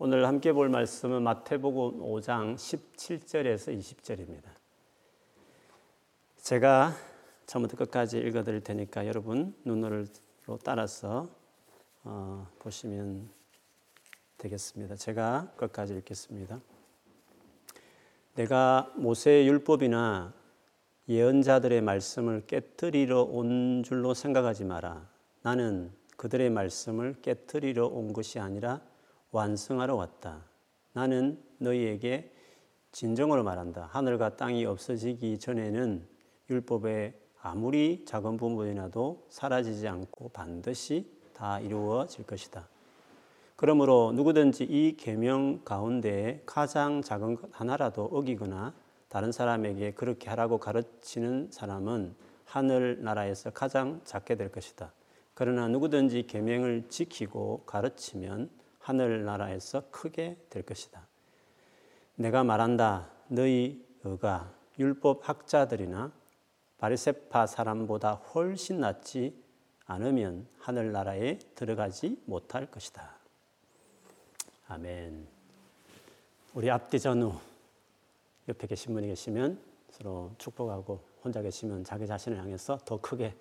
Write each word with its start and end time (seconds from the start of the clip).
오늘 0.00 0.28
함께 0.28 0.52
볼 0.52 0.68
말씀은 0.68 1.24
마태복음 1.24 1.98
5장 1.98 2.54
17절에서 2.54 3.76
20절입니다. 3.76 4.44
제가 6.36 6.94
처음부터 7.46 7.76
끝까지 7.78 8.18
읽어 8.18 8.44
드릴 8.44 8.60
테니까 8.60 9.08
여러분 9.08 9.56
눈으로 9.64 10.04
따라서 10.62 11.28
어, 12.04 12.46
보시면 12.60 13.28
되겠습니다. 14.36 14.94
제가 14.94 15.50
끝까지 15.56 15.94
읽겠습니다. 15.94 16.60
내가 18.36 18.92
모세의 18.94 19.48
율법이나 19.48 20.32
예언자들의 21.08 21.80
말씀을 21.80 22.44
깨뜨리러 22.46 23.22
온 23.22 23.82
줄로 23.82 24.14
생각하지 24.14 24.62
마라. 24.62 25.08
나는 25.42 25.90
그들의 26.16 26.50
말씀을 26.50 27.16
깨뜨리러 27.20 27.88
온 27.88 28.12
것이 28.12 28.38
아니라 28.38 28.80
완성하러 29.30 29.94
왔다. 29.94 30.44
나는 30.92 31.42
너희에게 31.58 32.32
진정으로 32.92 33.44
말한다. 33.44 33.88
하늘과 33.92 34.36
땅이 34.36 34.64
없어지기 34.64 35.38
전에는 35.38 36.06
율법의 36.50 37.14
아무리 37.40 38.04
작은 38.04 38.36
부분이라도 38.36 39.26
사라지지 39.28 39.86
않고 39.86 40.30
반드시 40.30 41.10
다 41.34 41.60
이루어질 41.60 42.26
것이다. 42.26 42.68
그러므로 43.54 44.12
누구든지 44.14 44.64
이 44.64 44.96
계명 44.96 45.62
가운데 45.64 46.42
가장 46.46 47.02
작은 47.02 47.36
것 47.36 47.50
하나라도 47.52 48.04
어기거나 48.04 48.74
다른 49.08 49.32
사람에게 49.32 49.92
그렇게 49.92 50.30
하라고 50.30 50.58
가르치는 50.58 51.48
사람은 51.50 52.14
하늘 52.44 53.02
나라에서 53.02 53.50
가장 53.50 54.00
작게 54.04 54.36
될 54.36 54.50
것이다. 54.50 54.92
그러나 55.34 55.68
누구든지 55.68 56.26
계명을 56.26 56.84
지키고 56.88 57.64
가르치면 57.66 58.50
하늘 58.88 59.26
나라에서 59.26 59.82
크게 59.90 60.38
될 60.48 60.62
것이다. 60.62 61.06
내가 62.14 62.42
말한다. 62.42 63.10
너희 63.28 63.86
가 64.18 64.50
율법 64.78 65.28
학자들이나 65.28 66.10
바리세파 66.78 67.46
사람보다 67.46 68.14
훨씬 68.14 68.80
낫지 68.80 69.38
않으면 69.84 70.46
하늘 70.58 70.92
나라에 70.92 71.38
들어가지 71.54 72.18
못할 72.24 72.70
것이다. 72.70 73.10
아멘. 74.68 75.28
우리 76.54 76.70
앞뒤 76.70 76.98
전후 76.98 77.38
옆에 78.48 78.66
계신 78.66 78.94
분이 78.94 79.06
계시면 79.08 79.60
서로 79.90 80.32
축복하고 80.38 81.04
혼자 81.22 81.42
계시면 81.42 81.84
자기 81.84 82.06
자신을 82.06 82.38
향해서 82.38 82.78
더 82.86 82.98
크게 82.98 83.34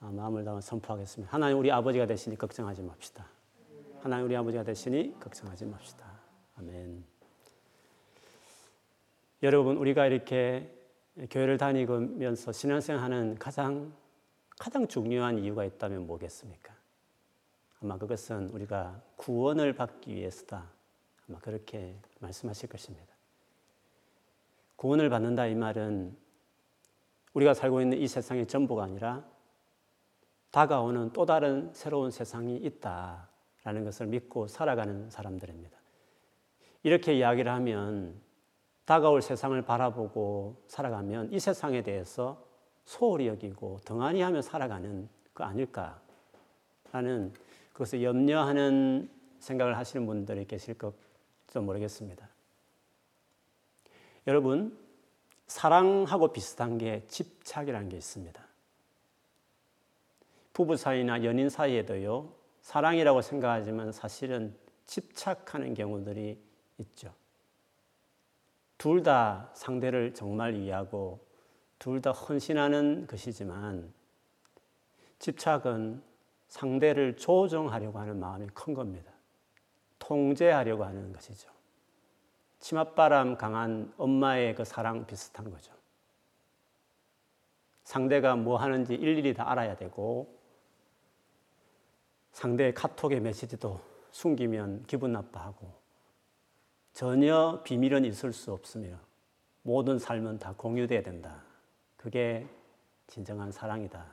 아, 0.00 0.10
마음을 0.10 0.44
담아 0.44 0.60
선포하겠습니다. 0.62 1.32
하나님 1.32 1.60
우리 1.60 1.70
아버지가 1.70 2.06
되시니 2.06 2.36
걱정하지 2.36 2.82
맙시다. 2.82 3.33
하나님 4.04 4.26
우리 4.26 4.36
아버지가 4.36 4.64
되시니 4.64 5.18
걱정하지 5.18 5.64
맙시다. 5.64 6.04
아멘. 6.58 7.02
여러분 9.42 9.78
우리가 9.78 10.04
이렇게 10.04 10.70
교회를 11.30 11.56
다니면서 11.56 12.52
신앙생활하는 12.52 13.38
가장 13.38 13.94
가장 14.58 14.86
중요한 14.88 15.38
이유가 15.38 15.64
있다면 15.64 16.06
뭐겠습니까? 16.06 16.74
아마 17.80 17.96
그것은 17.96 18.50
우리가 18.50 19.00
구원을 19.16 19.72
받기 19.74 20.14
위해서다. 20.14 20.68
아마 21.26 21.38
그렇게 21.38 21.98
말씀하실 22.18 22.68
것입니다. 22.68 23.06
구원을 24.76 25.08
받는다 25.08 25.46
이 25.46 25.54
말은 25.54 26.14
우리가 27.32 27.54
살고 27.54 27.80
있는 27.80 27.96
이 27.96 28.06
세상의 28.06 28.48
전부가 28.48 28.84
아니라 28.84 29.24
다가오는 30.50 31.14
또 31.14 31.24
다른 31.24 31.72
새로운 31.72 32.10
세상이 32.10 32.58
있다 32.58 33.32
라는 33.64 33.84
것을 33.84 34.06
믿고 34.06 34.46
살아가는 34.46 35.10
사람들입니다. 35.10 35.76
이렇게 36.82 37.14
이야기를 37.14 37.50
하면 37.50 38.14
다가올 38.84 39.22
세상을 39.22 39.60
바라보고 39.62 40.62
살아가면 40.68 41.32
이 41.32 41.40
세상에 41.40 41.82
대해서 41.82 42.44
소홀히 42.84 43.26
여기고 43.26 43.80
등한히 43.84 44.20
하며 44.20 44.42
살아가는 44.42 45.08
거 45.32 45.44
아닐까라는 45.44 47.32
그것을 47.72 48.02
염려하는 48.02 49.08
생각을 49.38 49.76
하시는 49.78 50.06
분들이 50.06 50.46
계실 50.46 50.74
것도 50.74 51.62
모르겠습니다. 51.62 52.28
여러분, 54.26 54.78
사랑하고 55.46 56.32
비슷한 56.32 56.78
게 56.78 57.04
집착이라는 57.08 57.88
게 57.88 57.96
있습니다. 57.96 58.42
부부 60.52 60.76
사이나 60.76 61.24
연인 61.24 61.48
사이에도요, 61.48 62.32
사랑이라고 62.64 63.20
생각하지만 63.20 63.92
사실은 63.92 64.56
집착하는 64.86 65.74
경우들이 65.74 66.42
있죠. 66.78 67.14
둘 68.78 69.02
다 69.02 69.50
상대를 69.52 70.14
정말 70.14 70.54
이해하고 70.54 71.20
둘 71.78 72.00
다 72.00 72.10
헌신하는 72.10 73.06
것이지만 73.06 73.92
집착은 75.18 76.02
상대를 76.48 77.16
조정하려고 77.18 77.98
하는 77.98 78.18
마음이 78.18 78.46
큰 78.54 78.72
겁니다. 78.72 79.12
통제하려고 79.98 80.84
하는 80.84 81.12
것이죠. 81.12 81.50
치맛바람 82.60 83.36
강한 83.36 83.92
엄마의 83.98 84.54
그 84.54 84.64
사랑 84.64 85.06
비슷한 85.06 85.50
거죠. 85.50 85.70
상대가 87.84 88.36
뭐 88.36 88.56
하는지 88.56 88.94
일일이 88.94 89.34
다 89.34 89.50
알아야 89.50 89.76
되고, 89.76 90.43
상대의 92.34 92.74
카톡의 92.74 93.20
메시지도 93.20 93.80
숨기면 94.10 94.84
기분 94.86 95.12
나빠하고, 95.12 95.72
전혀 96.92 97.62
비밀은 97.64 98.04
있을 98.04 98.32
수 98.32 98.52
없으며, 98.52 98.98
모든 99.62 100.00
삶은 100.00 100.40
다 100.40 100.52
공유돼야 100.56 101.02
된다. 101.02 101.42
그게 101.96 102.46
진정한 103.06 103.52
사랑이다. 103.52 104.04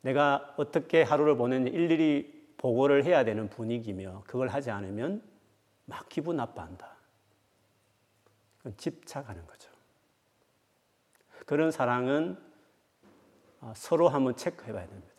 내가 0.00 0.54
어떻게 0.56 1.02
하루를 1.02 1.36
보냈는지 1.36 1.76
일일이 1.76 2.54
보고를 2.56 3.04
해야 3.04 3.22
되는 3.22 3.50
분위기며, 3.50 4.24
그걸 4.26 4.48
하지 4.48 4.70
않으면 4.70 5.22
막 5.84 6.08
기분 6.08 6.36
나빠한다. 6.36 6.96
그건 8.58 8.76
집착하는 8.78 9.46
거죠. 9.46 9.70
그런 11.44 11.70
사랑은 11.70 12.38
어, 13.60 13.72
서로 13.76 14.08
한번 14.08 14.34
체크해 14.34 14.72
봐야 14.72 14.86
됩니다. 14.86 15.11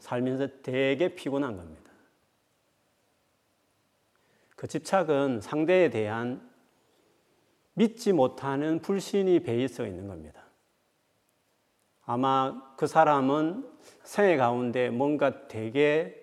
살면서 0.00 0.48
되게 0.62 1.14
피곤한 1.14 1.56
겁니다. 1.56 1.90
그 4.56 4.66
집착은 4.66 5.40
상대에 5.40 5.88
대한 5.88 6.50
믿지 7.74 8.12
못하는 8.12 8.80
불신이 8.80 9.40
베이스가 9.40 9.86
있는 9.86 10.08
겁니다. 10.08 10.44
아마 12.04 12.74
그 12.76 12.86
사람은 12.86 13.70
생애 14.02 14.36
가운데 14.36 14.90
뭔가 14.90 15.46
되게 15.48 16.16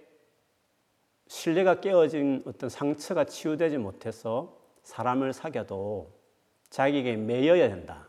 신뢰가 1.28 1.80
깨어진 1.82 2.44
어떤 2.46 2.70
상처가 2.70 3.26
치유되지 3.26 3.78
못해서 3.78 4.60
사람을 4.84 5.34
사귀어도 5.34 6.14
자기에게 6.70 7.16
매여야 7.16 7.70
된다. 7.70 8.08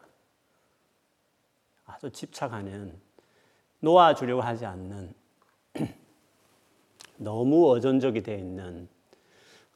아주 1.84 2.10
집착하는, 2.10 3.00
놓아주려고 3.80 4.42
하지 4.42 4.66
않는, 4.66 5.14
너무 7.18 7.70
어전적이 7.70 8.22
되어 8.22 8.36
있는 8.36 8.88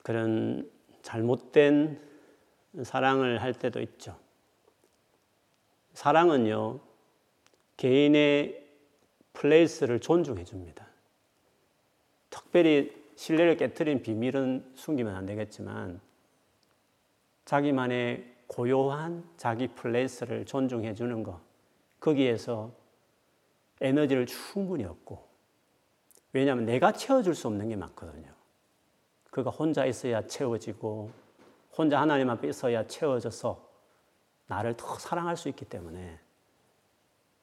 그런 0.03 0.71
잘못된 1.03 2.01
사랑을 2.83 3.43
할 3.43 3.53
때도 3.53 3.81
있죠. 3.81 4.17
사랑은요, 5.93 6.81
개인의 7.77 8.67
플레이스를 9.35 10.01
존중해 10.01 10.45
줍니다. 10.45 10.87
특별히 12.31 13.03
신뢰를 13.17 13.57
깨뜨린 13.57 14.03
비밀은 14.03 14.73
숨기면 14.75 15.15
안 15.15 15.27
되겠지만 15.27 16.01
자기만의 17.45 18.33
고요한 18.47 19.29
자기 19.37 19.69
플레이스를 19.69 20.47
존중해 20.47 20.95
주는 20.95 21.23
것 21.23 21.41
거기에서 22.01 22.73
에너지를 23.81 24.27
충분히 24.27 24.85
얻고 24.85 25.32
왜냐하면 26.33 26.65
내가 26.65 26.93
채워줄 26.93 27.35
수 27.35 27.47
없는 27.49 27.69
게 27.69 27.77
많거든요. 27.77 28.33
그가 29.31 29.51
혼자 29.51 29.87
있어야 29.87 30.27
채워지고 30.27 31.11
혼자 31.77 32.01
하나님 32.01 32.31
앞에 32.31 32.49
있어야 32.49 32.87
채워져서 32.87 33.69
나를 34.47 34.77
더 34.77 34.99
사랑할 34.99 35.37
수 35.37 35.49
있기 35.49 35.65
때문에 35.65 36.19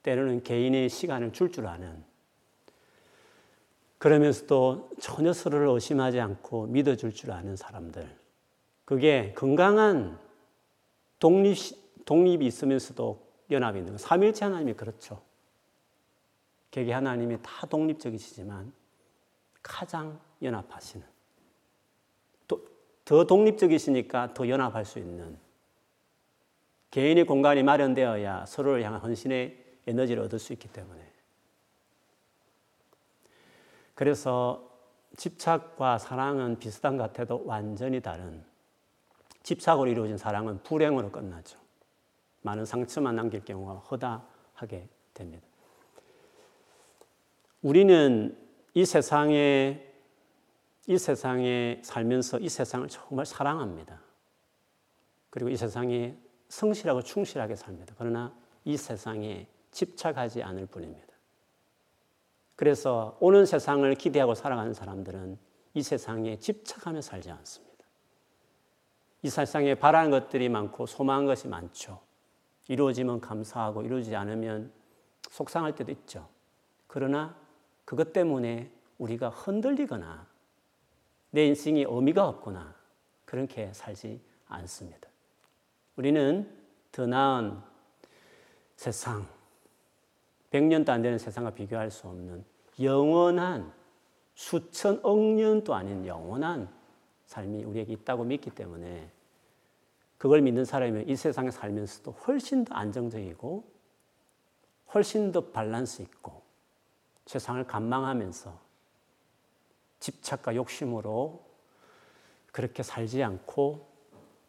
때로는 0.02 0.42
개인의 0.42 0.88
시간을 0.88 1.32
줄줄 1.32 1.52
줄 1.52 1.66
아는 1.66 2.04
그러면서도 3.98 4.90
전혀 4.98 5.32
서로를 5.34 5.68
의심하지 5.68 6.20
않고 6.20 6.68
믿어줄 6.68 7.12
줄 7.12 7.32
아는 7.32 7.54
사람들. 7.54 8.08
그게 8.86 9.34
건강한 9.34 10.18
독립, 11.18 11.56
독립이 12.06 12.46
있으면서도 12.46 13.22
연합이 13.50 13.78
있는 13.78 13.92
거. 13.92 13.98
삼일체 13.98 14.46
하나님이 14.46 14.72
그렇죠. 14.72 15.20
개개 16.70 16.92
하나님이 16.92 17.42
다 17.42 17.66
독립적이시지만 17.66 18.72
가장 19.62 20.18
연합하시는 20.42 21.06
더 23.10 23.24
독립적이시니까 23.26 24.34
더 24.34 24.48
연합할 24.48 24.84
수 24.84 25.00
있는 25.00 25.36
개인의 26.92 27.24
공간이 27.26 27.64
마련되어야 27.64 28.46
서로를 28.46 28.84
향한 28.84 29.00
헌신의 29.00 29.78
에너지를 29.88 30.22
얻을 30.22 30.38
수 30.38 30.52
있기 30.52 30.68
때문에 30.68 31.10
그래서 33.94 34.70
집착과 35.16 35.98
사랑은 35.98 36.60
비슷한 36.60 36.96
것 36.96 37.02
같아도 37.02 37.42
완전히 37.46 38.00
다른 38.00 38.44
집착으로 39.42 39.90
이루어진 39.90 40.16
사랑은 40.16 40.62
불행으로 40.62 41.10
끝나죠. 41.10 41.58
많은 42.42 42.64
상처만 42.64 43.16
남길 43.16 43.44
경우가 43.44 43.74
허다하게 43.74 44.88
됩니다. 45.14 45.46
우리는 47.60 48.39
이 48.74 48.84
세상에 48.84 49.86
이 50.86 50.98
세상에 50.98 51.80
살면서 51.84 52.38
이 52.38 52.48
세상을 52.48 52.88
정말 52.88 53.26
사랑합니다. 53.26 54.00
그리고 55.30 55.50
이 55.50 55.56
세상에 55.56 56.16
성실하고 56.48 57.02
충실하게 57.02 57.54
삽니다. 57.54 57.94
그러나 57.96 58.34
이 58.64 58.76
세상에 58.76 59.46
집착하지 59.70 60.42
않을 60.42 60.66
뿐입니다. 60.66 61.06
그래서 62.56 63.16
오는 63.20 63.46
세상을 63.46 63.94
기대하고 63.94 64.34
살아가는 64.34 64.74
사람들은 64.74 65.38
이 65.74 65.82
세상에 65.82 66.38
집착하며 66.38 67.00
살지 67.00 67.30
않습니다. 67.30 67.70
이 69.22 69.30
세상에 69.30 69.74
바라는 69.74 70.10
것들이 70.10 70.48
많고 70.48 70.86
소망한 70.86 71.26
것이 71.26 71.46
많죠. 71.46 72.00
이루어지면 72.68 73.20
감사하고 73.20 73.82
이루어지지 73.82 74.16
않으면 74.16 74.72
속상할 75.30 75.74
때도 75.74 75.92
있죠. 75.92 76.28
그러나 76.86 77.39
그것 77.90 78.12
때문에 78.12 78.70
우리가 78.98 79.30
흔들리거나 79.30 80.24
내 81.30 81.44
인생이 81.46 81.86
의미가 81.88 82.28
없거나 82.28 82.72
그렇게 83.24 83.72
살지 83.72 84.20
않습니다. 84.46 85.08
우리는 85.96 86.48
더 86.92 87.08
나은 87.08 87.58
세상, 88.76 89.26
100년도 90.52 90.90
안 90.90 91.02
되는 91.02 91.18
세상과 91.18 91.50
비교할 91.50 91.90
수 91.90 92.06
없는 92.06 92.44
영원한 92.80 93.72
수천억 94.36 95.18
년도 95.18 95.74
아닌 95.74 96.06
영원한 96.06 96.72
삶이 97.26 97.64
우리에게 97.64 97.92
있다고 97.94 98.22
믿기 98.22 98.50
때문에 98.50 99.10
그걸 100.16 100.42
믿는 100.42 100.64
사람이면 100.64 101.08
이 101.08 101.16
세상에 101.16 101.50
살면서도 101.50 102.12
훨씬 102.12 102.64
더 102.64 102.72
안정적이고 102.72 103.64
훨씬 104.94 105.32
더 105.32 105.50
밸런스 105.50 106.02
있고 106.02 106.49
세상을 107.30 107.62
감망하면서 107.64 108.58
집착과 110.00 110.56
욕심으로 110.56 111.44
그렇게 112.50 112.82
살지 112.82 113.22
않고 113.22 113.86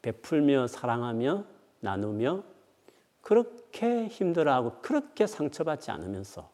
베풀며 0.02 0.66
사랑하며 0.66 1.44
나누며 1.78 2.42
그렇게 3.20 4.08
힘들어하고 4.08 4.80
그렇게 4.80 5.28
상처받지 5.28 5.92
않으면서 5.92 6.50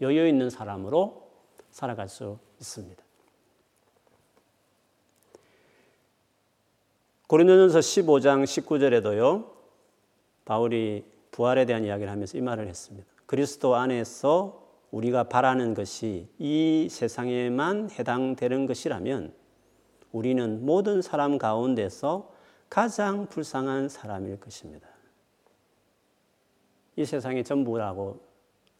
여유 0.00 0.26
있는 0.26 0.50
사람으로 0.50 1.30
살아갈 1.70 2.08
수 2.08 2.40
있습니다. 2.58 3.04
고린도전서 7.28 7.78
15장 7.78 8.42
19절에도요. 8.42 9.48
바울이 10.44 11.04
부활에 11.30 11.66
대한 11.66 11.84
이야기를 11.84 12.10
하면서 12.10 12.36
이 12.36 12.40
말을 12.40 12.66
했습니다. 12.66 13.15
그리스도 13.26 13.74
안에서 13.74 14.64
우리가 14.90 15.24
바라는 15.24 15.74
것이 15.74 16.28
이 16.38 16.88
세상에만 16.90 17.90
해당되는 17.90 18.66
것이라면 18.66 19.34
우리는 20.12 20.64
모든 20.64 21.02
사람 21.02 21.36
가운데서 21.36 22.32
가장 22.70 23.26
불쌍한 23.26 23.88
사람일 23.88 24.40
것입니다. 24.40 24.88
이 26.96 27.04
세상의 27.04 27.44
전부라고 27.44 28.20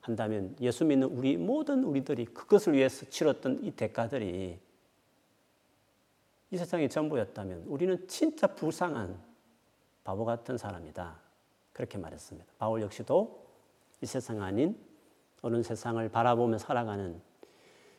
한다면 0.00 0.56
예수 0.60 0.84
믿는 0.84 1.08
우리 1.08 1.36
모든 1.36 1.84
우리들이 1.84 2.26
그것을 2.26 2.72
위해서 2.74 3.04
치렀던 3.06 3.64
이 3.64 3.72
대가들이 3.72 4.58
이 6.52 6.56
세상의 6.56 6.88
전부였다면 6.88 7.64
우리는 7.66 8.06
진짜 8.06 8.46
불쌍한 8.46 9.20
바보 10.04 10.24
같은 10.24 10.56
사람이다. 10.56 11.20
그렇게 11.72 11.98
말했습니다. 11.98 12.52
바울 12.58 12.80
역시도 12.82 13.45
이 14.02 14.06
세상 14.06 14.42
아닌 14.42 14.76
어느 15.42 15.62
세상을 15.62 16.08
바라보며 16.08 16.58
살아가는 16.58 17.20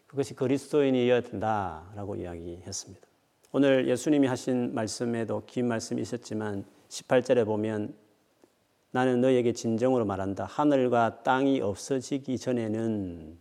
그것이 0.07 0.35
그리스도인이어야 0.35 1.21
된다라고 1.21 2.15
이야기했습니다. 2.15 3.07
오늘 3.51 3.87
예수님이 3.87 4.27
하신 4.27 4.73
말씀에도 4.73 5.43
긴 5.45 5.67
말씀이 5.67 6.01
있었지만 6.01 6.65
18절에 6.89 7.45
보면 7.45 7.95
나는 8.91 9.21
너에게 9.21 9.53
진정으로 9.53 10.05
말한다. 10.05 10.45
하늘과 10.45 11.23
땅이 11.23 11.61
없어지기 11.61 12.37
전에는 12.37 13.37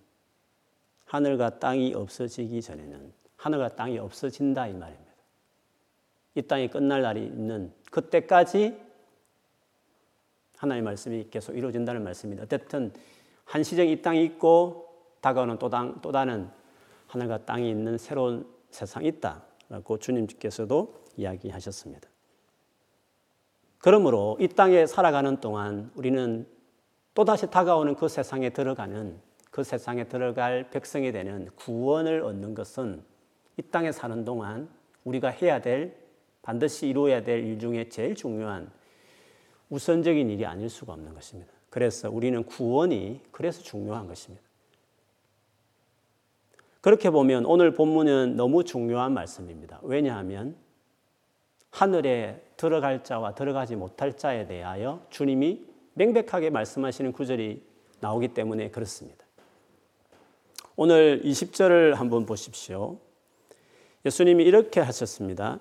하늘과 1.04 1.58
땅이 1.58 1.94
없어지기 1.94 2.62
전에는 2.62 3.12
하늘과 3.36 3.76
땅이 3.76 3.98
없어진다 3.98 4.66
이 4.68 4.72
말입니다. 4.72 5.12
이 6.34 6.42
땅이 6.42 6.68
끝날 6.68 7.02
날이 7.02 7.24
있는 7.24 7.72
그때까지 7.90 8.85
하나님의 10.56 10.82
말씀이 10.84 11.28
계속 11.30 11.56
이루어진다는 11.56 12.02
말씀입니다. 12.02 12.44
어쨌든 12.44 12.92
한시적 13.44 13.86
이 13.86 14.02
땅이 14.02 14.24
있고 14.24 14.86
다가오는 15.20 15.58
또, 15.58 15.68
당, 15.68 16.00
또 16.02 16.12
다른 16.12 16.48
하늘과 17.06 17.44
땅이 17.44 17.70
있는 17.70 17.98
새로운 17.98 18.46
세상이 18.70 19.08
있다라고 19.08 19.98
주님께서도 19.98 20.94
이야기하셨습니다. 21.16 22.08
그러므로 23.78 24.36
이 24.40 24.48
땅에 24.48 24.86
살아가는 24.86 25.40
동안 25.40 25.90
우리는 25.94 26.46
또다시 27.14 27.48
다가오는 27.50 27.94
그 27.94 28.08
세상에 28.08 28.50
들어가는 28.50 29.18
그 29.50 29.64
세상에 29.64 30.04
들어갈 30.04 30.70
백성이 30.70 31.12
되는 31.12 31.48
구원을 31.56 32.22
얻는 32.22 32.54
것은 32.54 33.02
이 33.56 33.62
땅에 33.62 33.92
사는 33.92 34.24
동안 34.24 34.68
우리가 35.04 35.28
해야 35.28 35.60
될 35.60 35.96
반드시 36.42 36.88
이루어야 36.88 37.22
될 37.22 37.42
일 37.42 37.58
중에 37.58 37.88
제일 37.88 38.14
중요한 38.14 38.70
우선적인 39.70 40.30
일이 40.30 40.46
아닐 40.46 40.68
수가 40.68 40.92
없는 40.92 41.14
것입니다. 41.14 41.52
그래서 41.70 42.10
우리는 42.10 42.42
구원이 42.44 43.20
그래서 43.32 43.62
중요한 43.62 44.06
것입니다. 44.06 44.44
그렇게 46.80 47.10
보면 47.10 47.46
오늘 47.46 47.74
본문은 47.74 48.36
너무 48.36 48.62
중요한 48.62 49.12
말씀입니다. 49.12 49.80
왜냐하면 49.82 50.56
하늘에 51.70 52.42
들어갈 52.56 53.02
자와 53.02 53.34
들어가지 53.34 53.76
못할 53.76 54.16
자에 54.16 54.46
대하여 54.46 55.04
주님이 55.10 55.66
명백하게 55.94 56.50
말씀하시는 56.50 57.12
구절이 57.12 57.62
나오기 58.00 58.28
때문에 58.28 58.70
그렇습니다. 58.70 59.26
오늘 60.76 61.22
20절을 61.22 61.94
한번 61.94 62.24
보십시오. 62.24 62.98
예수님이 64.04 64.44
이렇게 64.44 64.80
하셨습니다. 64.80 65.58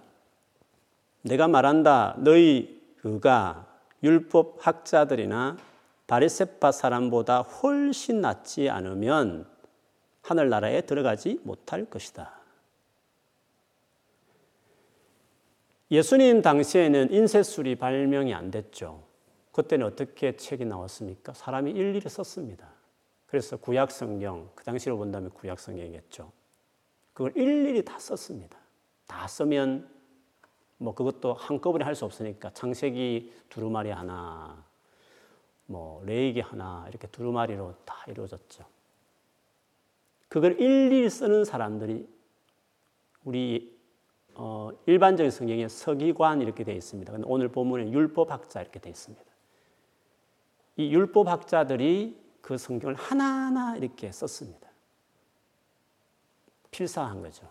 내가 1.23 1.47
말한다. 1.47 2.15
너희 2.19 2.81
그가 2.97 3.74
율법 4.05 4.65
학자들이나 4.65 5.57
바리세파 6.05 6.71
사람보다 6.71 7.41
훨씬 7.41 8.21
낫지 8.21 8.69
않으면 8.69 9.49
하늘나라에 10.21 10.81
들어가지 10.81 11.39
못할 11.43 11.85
것이다. 11.85 12.39
예수님 15.89 16.41
당시에는 16.41 17.11
인쇄술이 17.11 17.75
발명이 17.75 18.33
안 18.33 18.51
됐죠. 18.51 19.03
그때는 19.51 19.87
어떻게 19.87 20.35
책이 20.35 20.65
나왔습니까? 20.65 21.33
사람이 21.33 21.71
일일이 21.71 22.07
썼습니다. 22.07 22.67
그래서 23.25 23.57
구약 23.57 23.91
성경, 23.91 24.49
그 24.55 24.63
당시로 24.63 24.97
본다면 24.97 25.31
구약 25.31 25.59
성경이겠죠. 25.59 26.31
그걸 27.13 27.31
일일이 27.35 27.83
다 27.83 27.97
썼습니다. 27.97 28.57
다 29.07 29.27
쓰면 29.27 29.94
뭐 30.77 30.93
그것도 30.93 31.33
한꺼번에 31.33 31.85
할 31.85 31.95
수 31.95 32.05
없으니까 32.05 32.51
창세기 32.51 33.33
두루마리 33.49 33.89
하나, 33.89 34.63
뭐 35.65 36.03
레이기 36.05 36.41
하나 36.41 36.85
이렇게 36.89 37.07
두루마리로 37.07 37.73
다 37.85 37.95
이루어졌죠. 38.07 38.65
그걸 40.27 40.59
일일이 40.59 41.09
쓰는 41.09 41.45
사람들이 41.45 42.07
우리 43.23 43.73
어, 44.33 44.69
일반적인 44.85 45.31
성경에 45.31 45.67
서기관 45.69 46.41
이렇게 46.41 46.65
되어 46.65 46.75
있습니다. 46.75 47.11
근데 47.11 47.25
오늘 47.27 47.47
본문에 47.47 47.89
율법학자 47.91 48.61
이렇게 48.61 48.79
되어 48.79 48.91
있습니다. 48.91 49.23
이 50.77 50.93
율법학자들이 50.93 52.21
그 52.41 52.57
성경을 52.57 52.95
하나하나 52.95 53.77
이렇게 53.77 54.11
썼습니다. 54.11 54.69
필사한 56.69 57.21
거죠. 57.21 57.49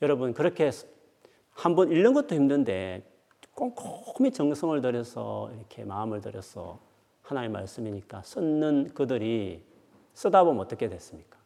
여러분 0.00 0.32
그렇게 0.32 0.70
한 1.58 1.74
번 1.74 1.90
읽는 1.90 2.14
것도 2.14 2.36
힘든데 2.36 3.02
꼼꼼히 3.52 4.30
정성을 4.30 4.80
들여서 4.80 5.50
이렇게 5.56 5.84
마음을 5.84 6.20
들여서 6.20 6.78
하나님의 7.22 7.52
말씀이니까 7.52 8.22
썼는 8.22 8.94
그들이 8.94 9.64
쓰다 10.14 10.44
보면 10.44 10.60
어떻게 10.60 10.88
됐습니까? 10.88 11.36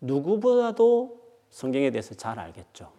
누구보다도 0.00 1.22
성경에 1.50 1.92
대해서 1.92 2.16
잘 2.16 2.40
알겠죠. 2.40 2.92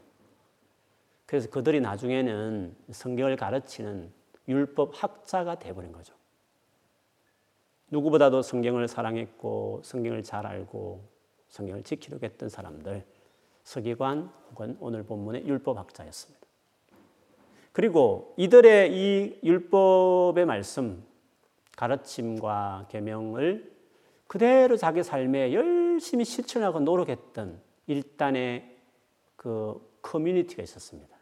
그래서 1.25 1.49
그들이 1.49 1.81
나중에는 1.81 2.77
성경을 2.91 3.35
가르치는 3.35 4.09
율법 4.47 4.91
학자가 4.93 5.59
되버린 5.59 5.91
거죠. 5.91 6.13
누구보다도 7.91 8.41
성경을 8.41 8.87
사랑했고 8.87 9.81
성경을 9.83 10.23
잘 10.23 10.47
알고 10.47 11.03
성경을 11.49 11.83
지키려고 11.83 12.25
했던 12.25 12.47
사람들 12.47 13.05
서기관 13.67 14.31
혹은 14.51 14.77
오늘 14.79 15.03
본문의 15.03 15.45
율법학자였습니다. 15.45 16.47
그리고 17.73 18.33
이들의 18.37 18.93
이 18.93 19.39
율법의 19.43 20.45
말씀 20.45 21.03
가르침과 21.75 22.85
계명을 22.89 23.75
그대로 24.25 24.77
자기 24.77 25.03
삶에 25.03 25.53
열심히 25.53 26.23
실천하고 26.23 26.79
노력했던 26.79 27.61
일단의 27.87 28.77
그 29.35 29.85
커뮤니티가 30.01 30.63
있었습니다. 30.63 31.17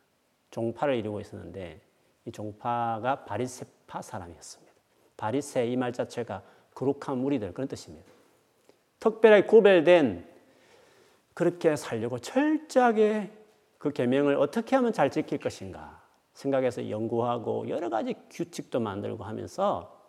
종파를 0.52 0.98
이루고 0.98 1.22
있었는데 1.22 1.82
이 2.26 2.32
종파가 2.32 3.26
바리세파 3.26 4.04
사람이었습니다. 4.04 4.72
바리세 5.18 5.66
이 5.66 5.78
말 5.78 5.92
자체가 5.94 6.44
거룩한 6.76 7.18
무리들 7.18 7.54
그런 7.56 7.68
뜻입니다. 7.68 8.08
특별하게 9.00 9.48
구별된 9.48 10.35
그렇게 11.36 11.76
살려고 11.76 12.18
철저하게 12.18 13.32
그 13.78 13.92
계명을 13.92 14.38
어떻게 14.38 14.76
하면 14.78 14.94
잘 14.94 15.12
지킬 15.12 15.38
것인가 15.38 16.02
생각해서 16.34 16.90
연구하고 16.90 17.70
여러 17.70 17.90
가지 17.90 18.16
규칙도 18.32 18.80
만들고 18.80 19.24
하면서 19.24 20.02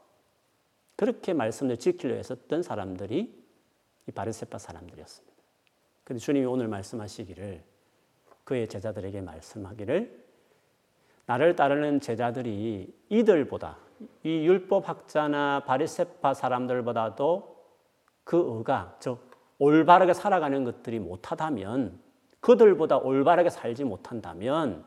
그렇게 0.95 1.35
말씀을 1.35 1.77
지키려 1.77 2.15
했었던 2.15 2.63
사람들이 2.63 3.45
이 4.07 4.13
바리새파 4.13 4.57
사람들이었습니다. 4.57 5.37
근데 6.05 6.21
주님이 6.21 6.47
오늘 6.47 6.69
말씀하시기를 6.69 7.63
그의 8.45 8.69
제자들에게 8.69 9.21
말씀하기를 9.21 10.25
나를 11.27 11.57
따르는 11.57 12.01
제자들이 12.01 12.95
이들보다 13.09 13.79
이 14.23 14.47
율법 14.47 14.89
학자나 14.89 15.65
바리새파 15.67 16.35
사람들보다도 16.35 17.57
그 18.23 18.37
의가 18.37 18.97
즉 19.01 19.26
올바르게 19.59 20.15
살아가는 20.15 20.65
것들이 20.65 20.99
못하다면 20.99 22.01
그들보다 22.41 22.99
올바르게 22.99 23.51
살지 23.51 23.85
못한다면 23.85 24.85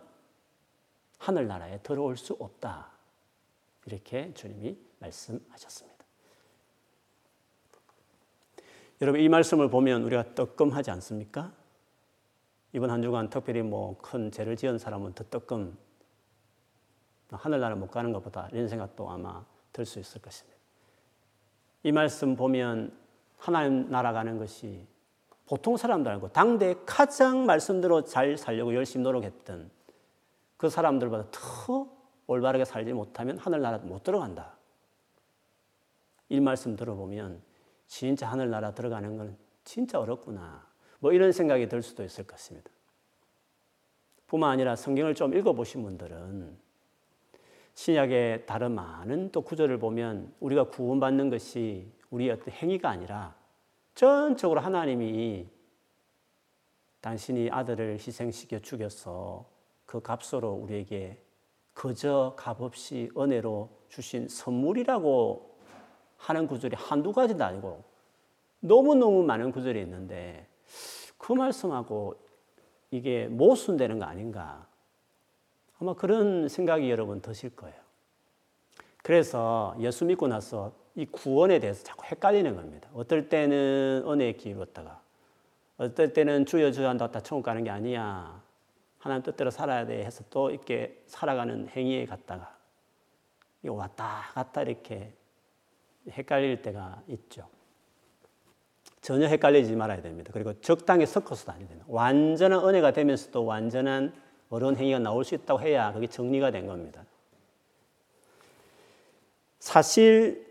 하늘나라에 1.18 1.80
들어올 1.80 2.16
수 2.18 2.34
없다. 2.40 2.92
이렇게 3.86 4.34
주님이 4.34 4.78
말씀하셨습니다. 5.00 6.00
여러분 9.02 9.22
이 9.22 9.30
말씀을 9.30 9.70
보면 9.70 10.04
우리가 10.04 10.34
뜨끔하지 10.36 10.92
않습니까? 10.92 11.54
이번 12.74 12.92
한 12.92 13.02
주간 13.02 13.30
특별히 13.30 13.62
뭐 13.62 13.98
큰 13.98 14.30
죄를 14.32 14.56
지은 14.56 14.78
사람은 14.78 15.14
더 15.14 15.24
뜨끔 15.24 15.78
하늘나라 17.32 17.76
못 17.76 17.90
가는 17.92 18.12
것보다 18.14 18.50
이런 18.52 18.68
생각도 18.68 19.10
아마 19.10 19.44
들 19.72 19.86
수 19.86 20.00
있을 20.00 20.22
것입니다. 20.22 20.58
이 21.84 21.92
말씀 21.92 22.36
보면 22.36 22.98
하나님 23.40 23.90
나라 23.90 24.14
가는 24.14 24.38
것이 24.38 24.86
보통 25.48 25.78
사람도 25.78 26.10
알고 26.10 26.30
당대 26.30 26.76
가장 26.86 27.46
말씀대로 27.46 28.04
잘 28.04 28.38
살려고 28.38 28.76
열심히 28.76 29.04
노력했던 29.04 29.72
그 30.58 30.70
사람들보다 30.70 31.30
더 31.32 31.88
올바르게 32.28 32.66
살지 32.66 32.94
못하면 32.94 33.38
하늘나라 33.40 33.80
못 33.80 34.04
들어간다. 34.04 34.54
이 36.28 36.40
말씀 36.40 36.76
들어보면 36.76 37.42
진짜 37.88 38.28
하늘나라 38.28 38.76
들어가는 38.76 39.18
건 39.18 39.38
진짜 39.64 40.00
어렵구나. 40.00 40.68
뭐 41.00 41.12
이런 41.14 41.32
생각이 41.32 41.68
들 41.68 41.82
수도 41.82 42.04
있을 42.04 42.28
것입니다. 42.28 42.70
뿐만 44.28 44.52
아니라 44.52 44.76
성경을 44.76 45.16
좀 45.16 45.36
읽어보신 45.36 45.82
분들은 45.82 46.56
신약의 47.74 48.46
다른 48.46 48.74
많은 48.74 49.32
또 49.32 49.42
구절을 49.42 49.80
보면 49.80 50.34
우리가 50.40 50.66
구원받는 50.66 51.30
것이 51.30 51.90
우리의 52.12 52.32
어떤 52.32 52.54
행위가 52.54 52.90
아니라 52.90 53.36
전적으로 53.96 54.62
하나님이 54.62 55.48
당신이 57.02 57.50
아들을 57.52 57.94
희생시켜 57.94 58.60
죽여서 58.60 59.46
그 59.86 60.02
값으로 60.02 60.52
우리에게 60.52 61.22
그저 61.74 62.34
값없이 62.38 63.10
은혜로 63.18 63.70
주신 63.90 64.28
선물이라고 64.28 65.58
하는 66.18 66.48
구절이 66.48 66.76
한두 66.76 67.14
가지도 67.14 67.44
아니고 67.46 67.84
너무너무 68.60 69.24
많은 69.24 69.52
구절이 69.52 69.82
있는데 69.82 70.48
그 71.18 71.34
말씀하고 71.34 72.16
이게 72.92 73.28
모순되는 73.28 74.00
거 74.00 74.06
아닌가. 74.06 74.68
아마 75.80 75.94
그런 75.94 76.50
생각이 76.50 76.90
여러분 76.90 77.22
드실 77.22 77.56
거예요. 77.56 77.76
그래서 79.02 79.76
예수 79.80 80.06
믿고 80.06 80.28
나서 80.28 80.74
이 80.96 81.06
구원에 81.06 81.60
대해서 81.60 81.84
자꾸 81.84 82.06
헷갈리는 82.06 82.56
겁니다. 82.56 82.90
어떨 82.94 83.30
때는 83.30 84.04
은혜의 84.08 84.38
길을 84.38 84.58
걷다가, 84.58 85.02
어떨 85.78 86.14
때는 86.14 86.46
주여 86.46 86.72
주여 86.72 86.90
한다고 86.90 87.20
천국 87.22 87.44
가는 87.44 87.64
게 87.64 87.70
아니야. 87.70 88.42
하나님 88.98 89.24
뜻대로 89.24 89.50
살아야 89.50 89.86
돼 89.86 90.04
해서 90.04 90.24
또 90.30 90.50
이렇게 90.50 91.02
살아가는 91.08 91.70
행위에 91.70 92.06
갔다가, 92.06 92.56
왔다 93.64 94.30
갔다 94.34 94.62
이렇게 94.64 95.14
헷갈릴 96.10 96.62
때가 96.62 97.02
있죠. 97.08 97.48
전혀 99.02 99.28
헷갈리지 99.28 99.76
말아야 99.76 100.02
됩니다. 100.02 100.32
그리고 100.34 100.60
적당히 100.60 101.06
섞어서도 101.06 101.52
아니 101.54 101.66
됩니다. 101.68 101.86
완전한 101.88 102.68
은혜가 102.68 102.92
되면서도 102.92 103.46
완전한 103.46 104.14
어려운 104.50 104.76
행위가 104.76 105.00
나올 105.00 105.24
수 105.24 105.36
있다고 105.36 105.62
해야 105.62 105.94
그게 105.94 106.08
정리가 106.08 106.52
된 106.52 106.68
겁니다. 106.68 107.06
사실 109.60 110.49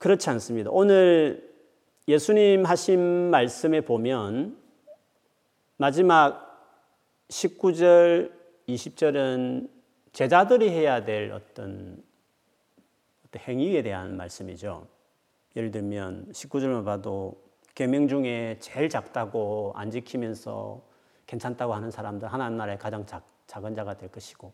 그렇지 0.00 0.30
않습니다. 0.30 0.70
오늘 0.72 1.46
예수님 2.08 2.64
하신 2.64 3.30
말씀에 3.30 3.82
보면 3.82 4.56
마지막 5.76 6.48
19절, 7.28 8.32
20절은 8.66 9.68
제자들이 10.12 10.70
해야 10.70 11.04
될 11.04 11.30
어떤 11.32 12.02
행위에 13.36 13.82
대한 13.82 14.16
말씀이죠. 14.16 14.86
예를 15.54 15.70
들면 15.70 16.32
19절만 16.32 16.86
봐도 16.86 17.38
계명 17.74 18.08
중에 18.08 18.56
제일 18.58 18.88
작다고 18.88 19.74
안 19.76 19.90
지키면서 19.90 20.80
괜찮다고 21.26 21.74
하는 21.74 21.90
사람들 21.90 22.32
하나님 22.32 22.56
나라의 22.56 22.78
가장 22.78 23.04
작, 23.04 23.22
작은 23.46 23.74
자가 23.74 23.98
될 23.98 24.10
것이고 24.10 24.50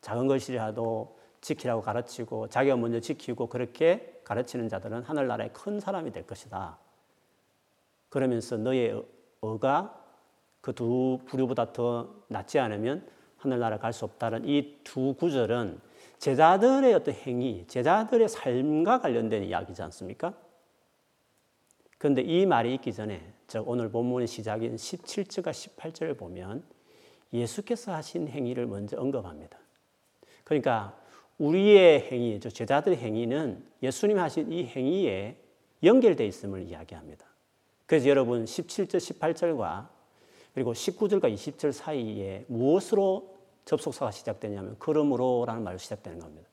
작은 0.00 0.26
것이라도 0.26 1.21
지키라고 1.42 1.82
가르치고 1.82 2.48
자기가 2.48 2.76
먼저 2.76 3.00
지키고 3.00 3.48
그렇게 3.48 4.20
가르치는 4.24 4.68
자들은 4.70 5.02
하늘나라의 5.02 5.52
큰 5.52 5.78
사람이 5.80 6.12
될 6.12 6.26
것이다. 6.26 6.78
그러면서 8.08 8.56
너의 8.56 9.04
어가 9.40 9.98
그 10.62 10.72
두 10.72 11.18
부류보다 11.26 11.72
더 11.72 12.14
낫지 12.28 12.58
않으면 12.58 13.06
하늘나라 13.36 13.78
갈 13.78 13.92
수 13.92 14.04
없다는 14.04 14.46
이 14.46 14.80
두 14.84 15.14
구절은 15.14 15.80
제자들의 16.18 16.94
어떤 16.94 17.14
행위, 17.14 17.66
제자들의 17.66 18.28
삶과 18.28 19.00
관련된 19.00 19.42
이야기지 19.42 19.82
않습니까? 19.82 20.34
그런데 21.98 22.22
이 22.22 22.46
말이 22.46 22.74
있기 22.74 22.92
전에 22.92 23.32
즉 23.48 23.68
오늘 23.68 23.90
본문의 23.90 24.28
시작인 24.28 24.76
17절과 24.76 25.50
18절을 25.50 26.16
보면 26.16 26.62
예수께서 27.32 27.92
하신 27.92 28.28
행위를 28.28 28.66
먼저 28.66 29.00
언급합니다. 29.00 29.58
그러니까 30.44 30.96
우리의 31.42 32.02
행위, 32.02 32.38
즉 32.38 32.54
제자들의 32.54 32.98
행위는 32.98 33.64
예수님이 33.82 34.20
하신 34.20 34.52
이 34.52 34.64
행위에 34.64 35.36
연결되어 35.82 36.24
있음을 36.24 36.62
이야기합니다. 36.62 37.26
그래서 37.86 38.08
여러분 38.08 38.44
17절, 38.44 39.18
18절과 39.18 39.88
그리고 40.54 40.72
19절과 40.72 41.34
20절 41.34 41.72
사이에 41.72 42.44
무엇으로 42.46 43.34
접속사가 43.64 44.12
시작되냐면 44.12 44.76
그러므로라는 44.78 45.64
말로 45.64 45.78
시작되는 45.78 46.20
겁니다. 46.20 46.48